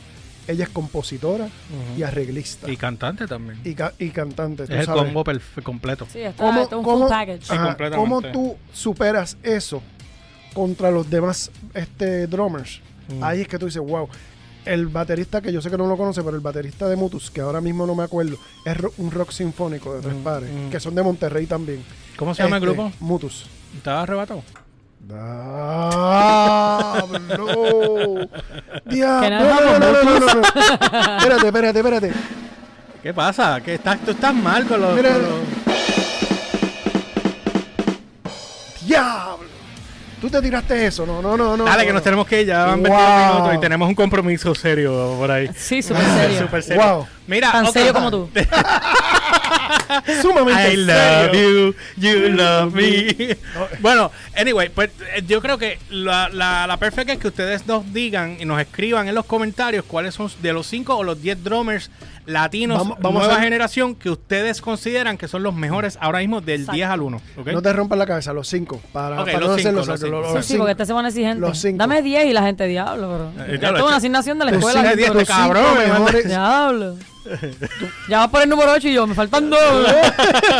ella 0.48 0.64
es 0.64 0.70
compositora 0.70 1.48
y 1.96 2.02
arreglista 2.02 2.68
Y 2.68 2.72
y, 2.72 2.76
cantante 2.76 3.26
también. 3.26 3.60
ca- 3.74 3.92
y 3.98 4.10
cantante. 4.10 4.66
tú 4.66 4.72
es 4.72 4.80
el 4.80 4.86
sabes. 4.86 5.02
combo 5.04 5.24
completo. 5.62 6.06
Sí, 6.12 6.20
está, 6.20 6.44
¿Cómo, 6.44 6.62
está 6.62 6.76
un 6.76 6.84
cómo- 6.84 6.98
full 7.00 7.08
package. 7.08 7.42
Sí, 7.44 7.52
ajá, 7.52 7.66
completamente. 7.68 7.96
¿Cómo 8.10 8.22
tú 8.32 8.56
superas 8.72 9.36
eso 9.42 9.82
contra 10.54 10.90
los 10.90 11.08
demás 11.08 11.50
este, 11.74 12.26
drummers? 12.26 12.80
Mm. 13.08 13.24
Ahí 13.24 13.40
es 13.42 13.48
que 13.48 13.58
tú 13.58 13.66
dices, 13.66 13.82
wow. 13.82 14.08
El 14.64 14.86
baterista, 14.86 15.40
que 15.40 15.52
yo 15.52 15.60
sé 15.60 15.70
que 15.70 15.76
no 15.76 15.86
lo 15.86 15.96
conoce, 15.96 16.22
pero 16.22 16.36
el 16.36 16.40
baterista 16.42 16.88
de 16.88 16.94
Mutus, 16.96 17.30
que 17.30 17.40
ahora 17.40 17.60
mismo 17.60 17.84
no 17.86 17.94
me 17.96 18.04
acuerdo, 18.04 18.36
es 18.64 18.76
ro- 18.76 18.92
un 18.98 19.10
rock 19.10 19.32
sinfónico 19.32 19.94
de 19.94 20.00
tres 20.02 20.14
Mm, 20.14 20.22
pares, 20.22 20.50
mm. 20.52 20.70
que 20.70 20.78
son 20.80 20.94
de 20.94 21.02
Monterrey 21.02 21.46
también. 21.46 21.84
¿Cómo 22.16 22.32
se 22.34 22.42
llama 22.44 22.58
el 22.58 22.62
Este, 22.62 22.74
grupo? 22.74 22.92
Mutus. 23.00 23.46
¿Estaba 23.76 24.02
arrebatado? 24.02 24.42
¡Diablo! 27.02 28.28
¡Diablo! 28.84 29.30
No 29.30 29.38
No, 29.40 29.60
no, 29.60 29.72
es 29.74 29.80
no, 29.80 30.02
no, 30.02 30.02
no, 30.02 30.20
no, 30.20 30.34
no. 30.34 30.42
Espérate, 31.18 31.46
espérate, 31.46 31.78
espérate. 31.80 32.12
¿Qué 33.02 33.12
pasa? 33.12 33.60
¿Que 33.60 33.74
estás, 33.74 33.98
tú 34.04 34.12
estás 34.12 34.32
mal 34.34 34.64
con 34.66 34.80
los... 34.80 34.94
Mira. 34.94 35.10
con 35.14 35.22
los- 35.22 35.32
¡Diablo! 38.86 39.31
Tú 40.22 40.30
te 40.30 40.40
tiraste 40.40 40.86
eso, 40.86 41.04
no, 41.04 41.20
no, 41.20 41.36
no, 41.36 41.56
no. 41.56 41.64
Dale, 41.64 41.78
no, 41.82 41.86
que 41.88 41.92
nos 41.94 42.00
no. 42.00 42.04
tenemos 42.04 42.26
que 42.28 42.42
ir, 42.42 42.46
ya 42.46 42.64
van 42.64 42.80
22 42.80 42.96
Wow. 42.96 43.26
minutos 43.34 43.54
y 43.56 43.58
tenemos 43.58 43.88
un 43.88 43.94
compromiso 43.96 44.54
serio 44.54 45.16
por 45.18 45.28
ahí. 45.32 45.50
Sí, 45.56 45.82
súper 45.82 46.04
serio. 46.04 46.38
Súper 46.42 46.62
serio. 46.62 46.82
Wow. 46.82 47.06
Mira, 47.26 47.50
Tan 47.50 47.66
ok. 47.66 47.72
serio 47.72 47.92
como 47.92 48.08
tú. 48.08 48.30
Sumamente 50.22 50.72
I 50.72 50.76
love 50.76 51.30
serio. 51.32 51.50
you, 51.70 51.74
you 51.96 52.28
love 52.30 52.74
me. 52.74 53.36
bueno, 53.80 54.10
anyway, 54.36 54.68
pues 54.68 54.90
eh, 55.16 55.22
yo 55.26 55.40
creo 55.40 55.58
que 55.58 55.78
la, 55.90 56.28
la, 56.28 56.66
la 56.66 56.76
perfecta 56.76 57.12
es 57.12 57.18
que 57.18 57.28
ustedes 57.28 57.66
nos 57.66 57.92
digan 57.92 58.36
y 58.40 58.44
nos 58.44 58.60
escriban 58.60 59.08
en 59.08 59.14
los 59.14 59.24
comentarios 59.26 59.84
cuáles 59.86 60.14
son 60.14 60.30
de 60.40 60.52
los 60.52 60.66
5 60.66 60.96
o 60.96 61.04
los 61.04 61.20
10 61.20 61.44
drummers 61.44 61.90
latinos 62.24 62.78
Vamos- 62.78 62.98
vamos 63.00 63.22
nueva 63.24 63.38
a 63.40 63.42
generación 63.42 63.96
que 63.96 64.08
ustedes 64.08 64.60
consideran 64.60 65.18
que 65.18 65.26
son 65.26 65.42
los 65.42 65.54
mejores 65.54 65.98
ahora 66.00 66.20
mismo 66.20 66.40
del 66.40 66.60
Exacto. 66.60 66.76
10 66.76 66.88
al 66.88 67.00
1. 67.02 67.20
¿ok? 67.38 67.46
No 67.48 67.62
te 67.62 67.72
rompas 67.72 67.98
la 67.98 68.06
cabeza, 68.06 68.32
los 68.32 68.46
cinco. 68.48 68.80
Para, 68.92 69.20
Ok, 69.20 69.26
para 69.26 69.40
los 69.40 69.48
no 69.50 69.56
cinco, 69.56 69.80
hacerlo 69.80 69.84
los 69.86 70.00
cinco. 70.00 70.34
los 70.34 70.46
Sí, 70.46 70.56
porque 70.56 70.72
este 70.72 70.86
se 70.86 70.92
pone 70.92 71.08
exigente. 71.08 71.40
Los 71.40 71.58
cinco. 71.58 71.78
Dame 71.78 72.00
10 72.02 72.26
y 72.26 72.32
la 72.32 72.42
gente, 72.42 72.66
diablo, 72.66 73.06
Eh, 73.06 73.16
bro. 73.16 73.32
diablo, 73.32 73.54
Esto 73.54 73.76
es 73.78 73.82
una 73.82 73.96
asignación 73.96 74.38
de 74.38 74.44
la 74.44 74.50
escuela. 74.52 74.82
cinco- 74.82 74.96
diez, 74.96 75.12
tus 75.12 75.22
este 75.22 75.32
cabrón, 75.32 75.64
mejores- 75.78 76.28
Diablo. 76.28 76.96
Ya 78.08 78.18
vas 78.18 78.28
por 78.28 78.42
el 78.42 78.48
número 78.48 78.72
8 78.72 78.88
y 78.88 78.94
yo, 78.94 79.06
me 79.06 79.14
faltan 79.14 79.48
dos. 79.50 79.60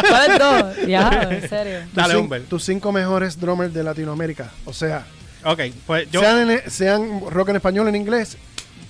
¿Cuáles 0.09 0.39
dos? 0.39 0.87
Diablo, 0.87 1.31
en 1.31 1.49
serio. 1.49 1.81
tus 1.87 1.95
Dale, 1.95 2.15
cin- 2.15 2.21
Humbert. 2.21 2.49
Tus 2.49 2.65
cinco 2.65 2.93
mejores 2.93 3.39
drummers 3.41 3.73
de 3.75 3.83
Latinoamérica. 3.83 4.51
O 4.65 4.73
sea, 4.73 5.07
Ok, 5.45 5.61
pues 5.87 6.11
yo... 6.11 6.21
sean, 6.21 6.51
en- 6.51 6.71
sean 6.71 7.21
rock 7.29 7.49
en 7.51 7.57
español, 7.57 7.89
en 7.89 7.97
inglés, 7.97 8.37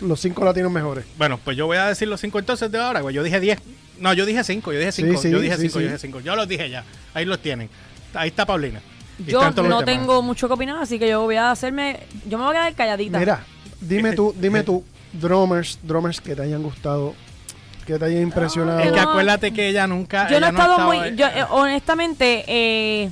los 0.00 0.20
cinco 0.20 0.44
latinos 0.44 0.70
mejores. 0.70 1.04
Bueno, 1.16 1.38
pues 1.42 1.56
yo 1.56 1.66
voy 1.66 1.78
a 1.78 1.86
decir 1.86 2.08
los 2.08 2.20
5 2.20 2.38
entonces 2.40 2.70
de 2.70 2.78
ahora, 2.78 3.00
güey. 3.00 3.14
Yo 3.14 3.22
dije 3.22 3.40
10. 3.40 3.58
No, 4.00 4.12
yo 4.12 4.26
dije 4.26 4.42
5, 4.44 4.72
yo 4.72 4.78
dije 4.78 4.92
5, 4.92 5.12
Sí, 5.12 5.18
sí, 5.28 5.30
yo 5.30 5.40
dije 5.40 5.54
sí, 5.56 5.62
5, 5.62 5.72
sí. 5.78 5.78
yo 5.80 5.86
dije 5.86 5.98
5. 5.98 6.20
Yo 6.20 6.36
los 6.36 6.48
dije 6.48 6.68
ya. 6.68 6.84
Ahí 7.14 7.24
los 7.24 7.38
tienen. 7.40 7.70
Ahí 8.14 8.28
está 8.28 8.44
Paulina. 8.44 8.80
Y 9.18 9.24
Yo 9.30 9.38
están 9.38 9.54
todos 9.54 9.68
los 9.68 9.78
no 9.80 9.86
demás. 9.86 10.00
tengo 10.00 10.20
mucho 10.22 10.48
que 10.48 10.54
opinar, 10.54 10.76
así 10.82 10.98
que 10.98 11.08
yo 11.08 11.22
voy 11.22 11.36
a 11.36 11.50
hacerme. 11.52 12.00
Yo 12.28 12.36
me 12.36 12.44
voy 12.44 12.56
a 12.56 12.58
quedar 12.60 12.74
calladita. 12.74 13.18
Mira, 13.18 13.44
dime 13.80 14.12
tú, 14.14 14.34
dime 14.36 14.62
tú, 14.64 14.84
drummers, 15.12 15.78
drummers 15.82 16.20
que 16.20 16.34
te 16.34 16.42
hayan 16.42 16.62
gustado, 16.62 17.14
que 17.86 17.98
te 17.98 18.04
hayan 18.04 18.22
impresionado. 18.22 18.80
Es 18.80 18.92
que 18.92 19.00
No. 19.00 19.10
acuérdate 19.10 19.52
que 19.52 19.68
ella 19.68 19.86
nunca. 19.86 20.28
yo 20.28 20.32
no 20.32 20.36
ella 20.38 20.46
he 20.46 20.50
estado 20.50 20.72
estaba- 20.72 20.86
muy. 20.94 21.16
Yo, 21.16 21.26
eh, 21.26 21.44
honestamente, 21.50 22.44
eh, 22.46 23.10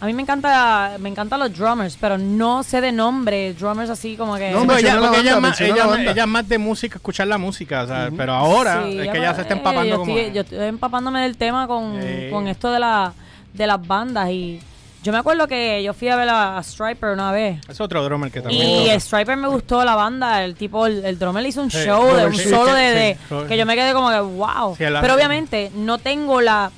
a 0.00 0.06
mí 0.06 0.12
me 0.12 0.22
encanta 0.22 0.96
me 0.98 1.08
encantan 1.08 1.40
los 1.40 1.56
drummers, 1.56 1.96
pero 2.00 2.18
no 2.18 2.62
sé 2.62 2.80
de 2.80 2.92
nombre. 2.92 3.54
Drummers 3.54 3.90
así 3.90 4.16
como 4.16 4.36
que. 4.36 4.50
No, 4.50 4.64
porque 4.66 4.80
ella, 4.80 4.92
ella 4.96 5.00
banda, 5.00 5.18
es 5.30 5.40
más, 5.40 5.60
ella, 5.60 5.86
ella 6.10 6.22
es 6.24 6.28
más 6.28 6.48
de 6.48 6.58
música, 6.58 6.96
escuchar 6.96 7.26
la 7.26 7.38
música, 7.38 7.82
o 7.84 7.86
sea, 7.86 8.10
pero 8.16 8.32
ahora 8.34 8.82
Sí, 8.84 8.98
es 8.98 9.08
que 9.08 9.18
ella 9.18 9.34
se 9.34 9.42
está 9.42 9.54
eh, 9.54 9.56
empapando 9.58 9.88
yo 9.90 9.98
como. 9.98 10.16
Estoy, 10.18 10.34
yo 10.34 10.40
estoy 10.42 10.58
empapándome 10.68 11.20
del 11.22 11.36
tema 11.36 11.66
con, 11.66 11.98
con 12.30 12.48
esto 12.48 12.70
de, 12.70 12.80
la, 12.80 13.12
de 13.52 13.66
las 13.66 13.86
bandas. 13.86 14.28
Y 14.30 14.60
yo 15.04 15.12
me 15.12 15.18
acuerdo 15.18 15.46
que 15.46 15.82
yo 15.82 15.92
fui 15.92 16.08
a 16.08 16.16
ver 16.16 16.28
a, 16.30 16.60
Striper 16.62 17.10
una 17.10 17.30
vez. 17.30 17.60
Es 17.68 17.78
otro 17.80 18.02
drummer 18.02 18.32
que 18.32 18.40
también. 18.40 18.68
Y 18.68 18.84
toca. 18.86 19.00
Striper 19.00 19.36
me 19.36 19.48
gustó 19.48 19.84
la 19.84 19.94
banda, 19.94 20.42
el 20.44 20.54
tipo, 20.54 20.86
el, 20.86 21.04
el 21.04 21.18
drummer 21.18 21.42
le 21.42 21.50
hizo 21.50 21.60
un 21.60 21.70
Sí, 21.70 21.76
show 21.84 22.16
de 22.16 22.26
un 22.26 22.34
sí, 22.34 22.48
solo 22.48 22.70
sí, 22.70 22.80
de, 22.82 23.18
que 23.46 23.56
yo 23.58 23.66
me 23.66 23.74
quedé 23.76 23.92
como 23.92 24.08
que 24.10 24.18
wow. 24.18 24.74
Pero 24.78 25.14
obviamente 25.14 25.70
no 25.74 25.98
tengo 25.98 26.40
la 26.40 26.70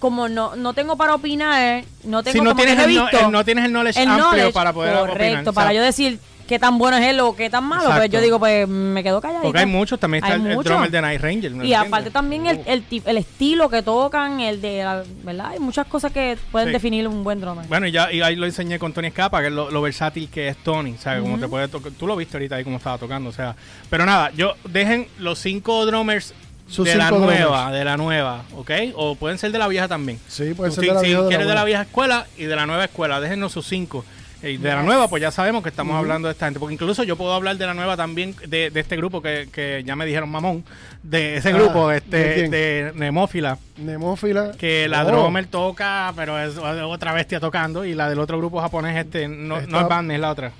como 0.00 0.28
no 0.28 0.54
no 0.56 0.74
tengo 0.74 0.96
para 0.96 1.14
opinar, 1.14 1.82
no 2.04 2.22
tengo 2.22 2.32
si 2.32 2.40
no 2.40 2.50
como 2.50 2.56
tienes, 2.62 2.76
que 2.76 2.82
el, 2.82 2.88
visto 3.00 3.18
el- 3.20 3.32
no 3.32 3.44
tienes 3.44 3.64
el 3.64 3.72
knowledge 3.72 4.00
el 4.00 4.08
amplio 4.08 4.26
knowledge, 4.30 4.52
para 4.52 4.72
poder 4.72 4.94
correcto, 4.96 5.12
opinar. 5.50 5.54
para 5.54 5.66
o 5.68 5.70
sea, 5.70 5.72
yo 5.72 5.82
decir 5.82 6.18
qué 6.48 6.58
tan 6.58 6.78
bueno 6.78 6.96
es 6.96 7.04
él 7.06 7.20
o 7.20 7.36
qué 7.36 7.48
tan 7.50 7.62
malo, 7.64 7.90
pues 7.94 8.10
yo 8.10 8.20
digo 8.20 8.38
pues 8.40 8.66
me 8.66 9.02
quedo 9.04 9.20
calladita. 9.20 9.44
Porque 9.44 9.60
hay 9.60 9.66
muchos, 9.66 10.00
también 10.00 10.24
está 10.24 10.34
Hay 10.36 10.52
el, 10.52 10.58
drummer 10.64 10.90
de 10.90 11.00
Night 11.02 11.20
Ranger. 11.20 11.50
¿me 11.52 11.64
Y 11.66 11.72
entiendes? 11.74 11.86
aparte 11.88 12.10
también 12.10 12.46
el, 12.46 12.60
el, 12.66 12.82
ti- 12.82 13.02
el 13.06 13.18
estilo 13.18 13.68
que 13.68 13.82
tocan, 13.82 14.40
el 14.40 14.60
de 14.60 14.82
la, 14.82 15.04
¿verdad? 15.22 15.46
Hay 15.52 15.58
muchas 15.60 15.86
cosas 15.86 16.10
que 16.10 16.36
pueden 16.50 16.68
Sí. 16.68 16.72
definir 16.72 17.06
un 17.06 17.22
buen 17.22 17.40
drummer. 17.40 17.66
Bueno, 17.68 17.86
y 17.86 17.92
ya 17.92 18.10
y 18.12 18.20
ahí 18.22 18.34
lo 18.34 18.46
enseñé 18.46 18.78
con 18.78 18.92
Tony 18.92 19.08
Escapa, 19.08 19.40
que 19.40 19.46
es 19.48 19.52
lo, 19.52 19.70
lo 19.70 19.82
versátil 19.82 20.28
que 20.28 20.48
es 20.48 20.56
Tony, 20.56 20.96
¿sabes? 20.98 21.22
Como 21.22 21.38
te 21.38 21.46
puede 21.46 21.68
tocar. 21.68 21.92
Tú 21.92 22.06
lo 22.06 22.16
viste 22.16 22.36
ahorita 22.38 22.56
ahí 22.56 22.64
como 22.64 22.78
estaba 22.78 22.98
tocando, 22.98 23.28
o 23.30 23.32
sea. 23.32 23.54
Pero 23.90 24.06
nada, 24.06 24.30
yo 24.34 24.54
dejen 24.64 25.06
los 25.18 25.38
cinco 25.38 25.84
drummers 25.86 26.32
Sus 26.68 26.86
de 26.86 26.94
la 26.96 27.10
nueva, 27.10 27.26
drummers. 27.62 27.72
de 27.78 27.84
la 27.84 27.96
nueva, 27.96 28.42
¿ok? 28.56 28.70
O 28.94 29.14
pueden 29.14 29.38
ser 29.38 29.52
de 29.52 29.58
la 29.58 29.68
vieja 29.68 29.86
también. 29.88 30.18
Sí, 30.28 30.54
puede 30.54 30.70
Tú, 30.70 30.76
ser 30.76 30.84
si 30.84 30.88
de 30.88 30.94
la 30.94 31.00
si 31.00 31.06
vieja 31.06 31.22
la 31.22 31.28
quieres 31.28 31.46
de 31.46 31.54
la 31.54 31.64
vieja 31.64 31.82
escuela 31.82 32.26
y 32.36 32.44
de 32.44 32.56
la 32.56 32.66
nueva 32.66 32.84
escuela, 32.84 33.20
déjenos 33.20 33.52
sus 33.52 33.66
cinco. 33.66 34.04
Y 34.42 34.56
de 34.56 34.68
la 34.68 34.82
nueva, 34.84 35.08
pues 35.08 35.20
ya 35.20 35.30
sabemos 35.32 35.62
que 35.64 35.68
estamos 35.68 35.96
hablando 35.96 36.28
de 36.28 36.32
esta 36.32 36.46
gente. 36.46 36.60
Porque 36.60 36.74
incluso 36.74 37.02
yo 37.02 37.16
puedo 37.16 37.32
hablar 37.32 37.56
de 37.56 37.66
la 37.66 37.74
nueva 37.74 37.96
también, 37.96 38.36
de, 38.46 38.70
de 38.70 38.80
este 38.80 38.96
grupo 38.96 39.20
que, 39.20 39.48
que 39.52 39.82
ya 39.84 39.96
me 39.96 40.06
dijeron 40.06 40.28
mamón, 40.30 40.64
de 41.02 41.36
ese 41.38 41.48
Ah, 41.48 41.52
grupo, 41.52 41.88
¿de 41.88 41.96
este, 41.98 42.48
de 42.48 42.92
Nemófila. 42.94 43.58
Nemófila. 43.78 44.52
Que 44.52 44.86
la 44.88 45.04
Oh, 45.04 45.08
drummer 45.08 45.46
toca, 45.46 46.12
pero 46.14 46.38
es 46.38 46.56
otra 46.56 47.12
bestia 47.12 47.40
tocando. 47.40 47.84
Y 47.84 47.94
la 47.94 48.08
del 48.08 48.20
otro 48.20 48.38
grupo 48.38 48.60
japonés, 48.60 48.96
este, 48.96 49.26
no, 49.26 49.60
no 49.60 49.80
es 49.80 49.88
Band, 49.88 50.12
es 50.12 50.20
la 50.20 50.30
otra. 50.30 50.52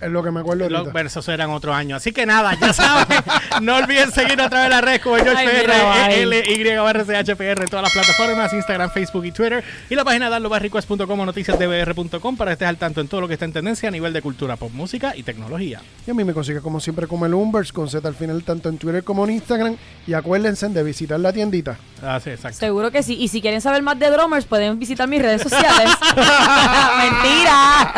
Es 0.00 0.10
lo 0.10 0.22
que 0.22 0.30
me 0.30 0.40
acuerdo 0.40 0.68
Los 0.68 0.78
ahorita. 0.80 0.92
versos 0.94 1.28
eran 1.28 1.50
otro 1.50 1.74
año. 1.74 1.96
Así 1.96 2.12
que 2.12 2.24
nada, 2.24 2.54
ya 2.60 2.72
saben. 2.72 3.06
no 3.62 3.76
olviden 3.76 4.12
seguir 4.12 4.40
a 4.40 4.48
través 4.48 4.68
de 4.68 4.74
las 4.74 4.84
redes 4.84 5.00
como 5.00 5.16
George 5.16 5.36
Ay, 5.36 5.46
PR, 5.46 5.60
mira, 5.62 6.06
bye. 6.06 6.22
L, 6.22 6.44
Y, 6.52 6.76
o 6.76 6.88
RCHPR 6.88 7.62
en 7.62 7.68
todas 7.68 7.82
las 7.82 7.92
plataformas, 7.92 8.52
Instagram, 8.52 8.90
Facebook 8.90 9.24
y 9.24 9.32
Twitter. 9.32 9.64
Y 9.90 9.94
la 9.94 10.04
página 10.04 10.30
darlobarrequest.com 10.30 11.20
o 11.20 11.26
noticiasdbr.com 11.26 12.36
para 12.36 12.50
que 12.50 12.52
estés 12.52 12.68
al 12.68 12.76
tanto 12.76 13.00
en 13.00 13.08
todo 13.08 13.22
lo 13.22 13.28
que 13.28 13.34
está 13.34 13.44
en 13.44 13.52
tendencia 13.52 13.88
a 13.88 13.92
nivel 13.92 14.12
de 14.12 14.22
cultura, 14.22 14.56
pop, 14.56 14.70
música 14.72 15.14
y 15.16 15.22
tecnología. 15.22 15.80
Y 16.06 16.10
a 16.10 16.14
mí 16.14 16.24
me 16.24 16.32
consigue 16.34 16.60
como 16.60 16.80
siempre 16.80 17.06
como 17.06 17.26
el 17.26 17.34
Umbers 17.34 17.72
con 17.72 17.88
Z 17.88 18.06
al 18.06 18.14
final 18.14 18.42
tanto 18.44 18.68
en 18.68 18.78
Twitter 18.78 19.02
como 19.02 19.24
en 19.24 19.32
Instagram. 19.32 19.76
Y 20.06 20.14
acuérdense 20.14 20.68
de 20.68 20.82
visitar 20.82 21.18
la 21.18 21.32
tiendita. 21.32 21.78
Ah, 22.02 22.20
sí, 22.22 22.30
exacto. 22.30 22.58
Seguro 22.58 22.90
que 22.90 23.02
sí. 23.02 23.14
Y 23.14 23.28
si 23.28 23.40
quieren 23.40 23.60
saber 23.60 23.82
más 23.82 23.98
de 23.98 24.10
drummers, 24.10 24.44
pueden 24.46 24.78
visitar 24.78 25.08
mis 25.08 25.20
redes 25.22 25.42
sociales. 25.42 25.90
Mentira. 26.98 27.92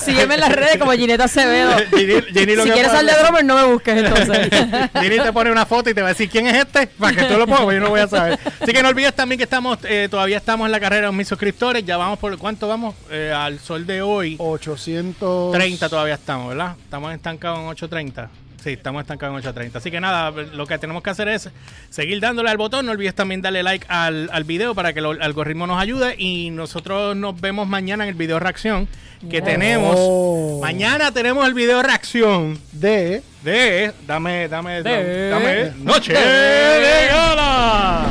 Sígueme 0.00 0.14
Sígueme 0.14 0.34
en 0.34 0.40
las 0.40 0.52
redes 0.52 0.63
como 0.78 0.92
Gineta 0.92 1.24
Acevedo. 1.24 1.72
Ginny- 1.92 2.22
Ginny 2.32 2.54
lo 2.56 2.62
si 2.62 2.68
que 2.68 2.74
quieres 2.74 2.92
salir 2.92 3.10
de 3.12 3.22
drummer, 3.22 3.44
no 3.44 3.54
me 3.56 3.64
busques 3.72 3.96
entonces. 4.04 4.48
Ginny 5.00 5.18
te 5.18 5.32
pone 5.32 5.50
una 5.50 5.66
foto 5.66 5.90
y 5.90 5.94
te 5.94 6.00
va 6.02 6.08
a 6.08 6.10
decir 6.10 6.28
quién 6.28 6.46
es 6.46 6.54
este 6.56 6.86
para 6.86 7.16
que 7.16 7.24
tú 7.24 7.38
lo 7.38 7.46
pongas, 7.46 7.74
yo 7.74 7.80
no 7.80 7.90
voy 7.90 8.00
a 8.00 8.08
saber. 8.08 8.38
Así 8.60 8.72
que 8.72 8.82
no 8.82 8.88
olvides 8.88 9.14
también 9.14 9.38
que 9.38 9.44
estamos, 9.44 9.78
eh, 9.84 10.08
todavía 10.10 10.36
estamos 10.38 10.66
en 10.66 10.72
la 10.72 10.80
carrera 10.80 11.06
de 11.08 11.12
mis 11.12 11.28
suscriptores. 11.28 11.84
Ya 11.84 11.96
vamos 11.96 12.18
por 12.18 12.36
cuánto 12.38 12.68
vamos 12.68 12.94
Eh, 13.10 13.32
al 13.34 13.58
sol 13.60 13.86
de 13.86 14.02
hoy. 14.02 14.36
800. 14.38 15.52
30 15.52 15.88
todavía 15.88 16.14
estamos, 16.14 16.48
¿verdad? 16.48 16.74
Estamos 16.82 17.12
estancados 17.14 17.58
en 17.60 17.66
830. 17.68 18.30
Sí, 18.64 18.70
estamos 18.70 19.02
estancados 19.02 19.34
en 19.34 19.38
830. 19.40 19.76
Así 19.78 19.90
que 19.90 20.00
nada, 20.00 20.30
lo 20.30 20.66
que 20.66 20.78
tenemos 20.78 21.02
que 21.02 21.10
hacer 21.10 21.28
es 21.28 21.50
seguir 21.90 22.18
dándole 22.18 22.48
al 22.48 22.56
botón. 22.56 22.86
No 22.86 22.92
olvides 22.92 23.14
también 23.14 23.42
darle 23.42 23.62
like 23.62 23.84
al, 23.90 24.30
al 24.32 24.44
video 24.44 24.74
para 24.74 24.94
que 24.94 25.00
el 25.00 25.20
algoritmo 25.20 25.66
nos 25.66 25.78
ayude. 25.82 26.14
Y 26.16 26.48
nosotros 26.48 27.14
nos 27.14 27.38
vemos 27.38 27.68
mañana 27.68 28.04
en 28.04 28.08
el 28.08 28.14
video 28.14 28.38
reacción 28.38 28.88
que 29.30 29.42
tenemos. 29.42 30.62
Mañana 30.62 31.12
tenemos 31.12 31.46
el 31.46 31.52
video 31.52 31.82
reacción 31.82 32.58
De. 32.72 33.22
de. 33.42 33.92
Dame, 34.06 34.48
dame, 34.48 34.82
De- 34.82 35.28
dame. 35.28 35.72
Noche 35.82 36.14
de 36.14 37.08
gala. 37.10 38.06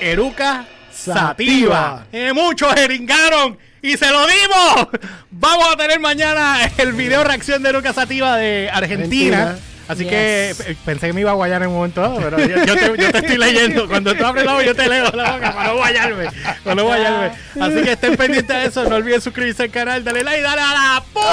Eruca 0.00 0.64
Sativa. 0.90 1.28
Sativa. 1.28 2.06
Eh, 2.12 2.32
muchos 2.32 2.74
jeringaron 2.74 3.56
y 3.82 3.96
se 3.96 4.10
lo 4.10 4.26
dimos. 4.26 4.88
Vamos 5.30 5.66
a 5.72 5.76
tener 5.76 6.00
mañana 6.00 6.58
el 6.78 6.92
video 6.92 7.24
reacción 7.24 7.62
de 7.62 7.70
Eruca 7.70 7.92
Sativa 7.92 8.36
de. 8.36 8.70
Argentina. 8.72 9.58
Así 9.88 10.04
Yes. 10.04 10.10
que 10.10 10.50
eh, 10.50 10.76
pensé 10.84 11.06
que 11.08 11.12
me 11.14 11.22
iba 11.22 11.30
a 11.30 11.34
guayar 11.34 11.62
en 11.62 11.68
un 11.68 11.74
momento 11.76 12.00
dado, 12.02 12.16
pero 12.18 12.38
yo, 12.38 12.56
yo 12.64 12.76
te, 12.76 13.02
yo 13.02 13.10
te 13.10 13.18
estoy 13.18 13.38
leyendo. 13.38 13.88
Cuando 13.88 14.14
tú 14.14 14.24
abres 14.24 14.44
la 14.44 14.52
boca, 14.52 14.64
yo 14.66 14.74
te 14.76 14.88
leo 14.88 15.10
la 15.12 15.32
boca 15.32 15.52
para 15.54 15.68
no 15.68 15.76
guayarme. 15.76 16.26
Para 16.62 16.74
no 16.76 16.84
guayarme. 16.84 17.30
Así 17.60 17.82
que 17.82 17.92
estén 17.92 18.16
pendientes 18.16 18.56
de 18.56 18.64
eso. 18.66 18.84
No 18.88 18.96
olviden 18.96 19.20
suscribirse 19.20 19.62
al 19.64 19.70
canal, 19.70 20.04
dale 20.04 20.22
like, 20.22 20.42
dale 20.42 20.60
a 20.60 20.72
la 20.74 21.04
puta 21.12 21.26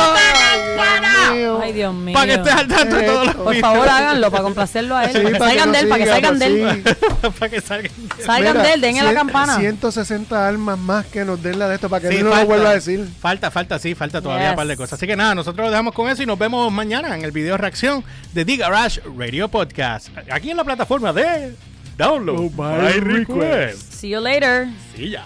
campana. 0.66 1.62
Ay, 1.64 1.74
Dios 1.74 1.94
mío. 1.94 2.14
Para 2.14 2.26
que 2.28 2.34
estés 2.34 2.54
al 2.54 2.68
tanto 2.68 2.96
de 2.96 3.04
todos 3.04 3.26
los 3.28 3.36
Por 3.36 3.54
videos. 3.54 3.62
favor, 3.70 3.90
háganlo 3.90 4.32
para 4.32 4.44
complacerlo 4.44 4.96
a 4.96 5.06
él. 5.06 5.12
Sí, 5.12 5.20
para 5.20 5.32
que 5.32 5.38
para 5.38 5.52
que 5.52 5.56
salgan 5.56 5.72
de 5.72 5.80
él, 5.80 5.88
para 5.90 6.00
que 6.00 6.10
salgan 6.10 6.40
de 6.40 6.46
él. 6.46 6.84
sí. 6.86 7.30
para 7.40 7.50
que 7.52 7.62
salgan. 7.62 7.92
Salgan 8.26 8.54
Mira, 8.58 8.68
de 8.68 8.74
él, 8.74 8.82
den 8.82 8.98
en 8.98 9.06
la 9.06 9.14
campana. 9.14 9.58
160 9.58 10.48
almas 10.48 10.78
más 10.80 11.06
que 11.08 11.26
nos 11.26 11.42
den 11.44 11.60
la 11.60 11.68
de 11.68 11.76
esto 11.76 11.90
para 11.90 12.02
que 12.02 12.10
Sí, 12.10 12.16
él 12.18 12.24
no 12.24 12.36
lo 12.36 12.46
vuelva 12.46 12.70
a 12.70 12.74
decir. 12.74 13.06
Falta, 13.20 13.52
falta, 13.52 13.80
sí, 13.80 13.96
falta 13.96 14.22
todavía 14.22 14.46
Yes. 14.46 14.52
un 14.52 14.56
par 14.58 14.68
de 14.68 14.78
cosas. 14.78 14.94
Así 14.94 15.08
que 15.08 15.16
nada, 15.16 15.36
nosotros 15.36 15.66
lo 15.66 15.72
dejamos 15.72 15.94
con 15.94 16.10
eso 16.10 16.24
y 16.24 16.26
nos 16.26 16.38
vemos 16.40 16.72
mañana 16.72 17.16
en 17.16 17.24
el 17.24 17.32
video 17.32 17.58
reacción 17.58 18.04
de 18.34 18.45
The 18.46 18.58
Garage 18.58 19.00
Radio 19.18 19.48
Podcast. 19.48 20.10
Aquí 20.30 20.52
en 20.52 20.58
la 20.58 20.64
plataforma 20.64 21.12
de 21.14 21.56
Download 21.98 22.40
Oh, 22.40 22.50
by 22.50 22.78
by 22.80 23.00
Request. 23.00 23.94
See 23.94 24.10
you 24.10 24.20
later. 24.20 24.68
Sí, 24.96 25.10
ya. 25.12 25.24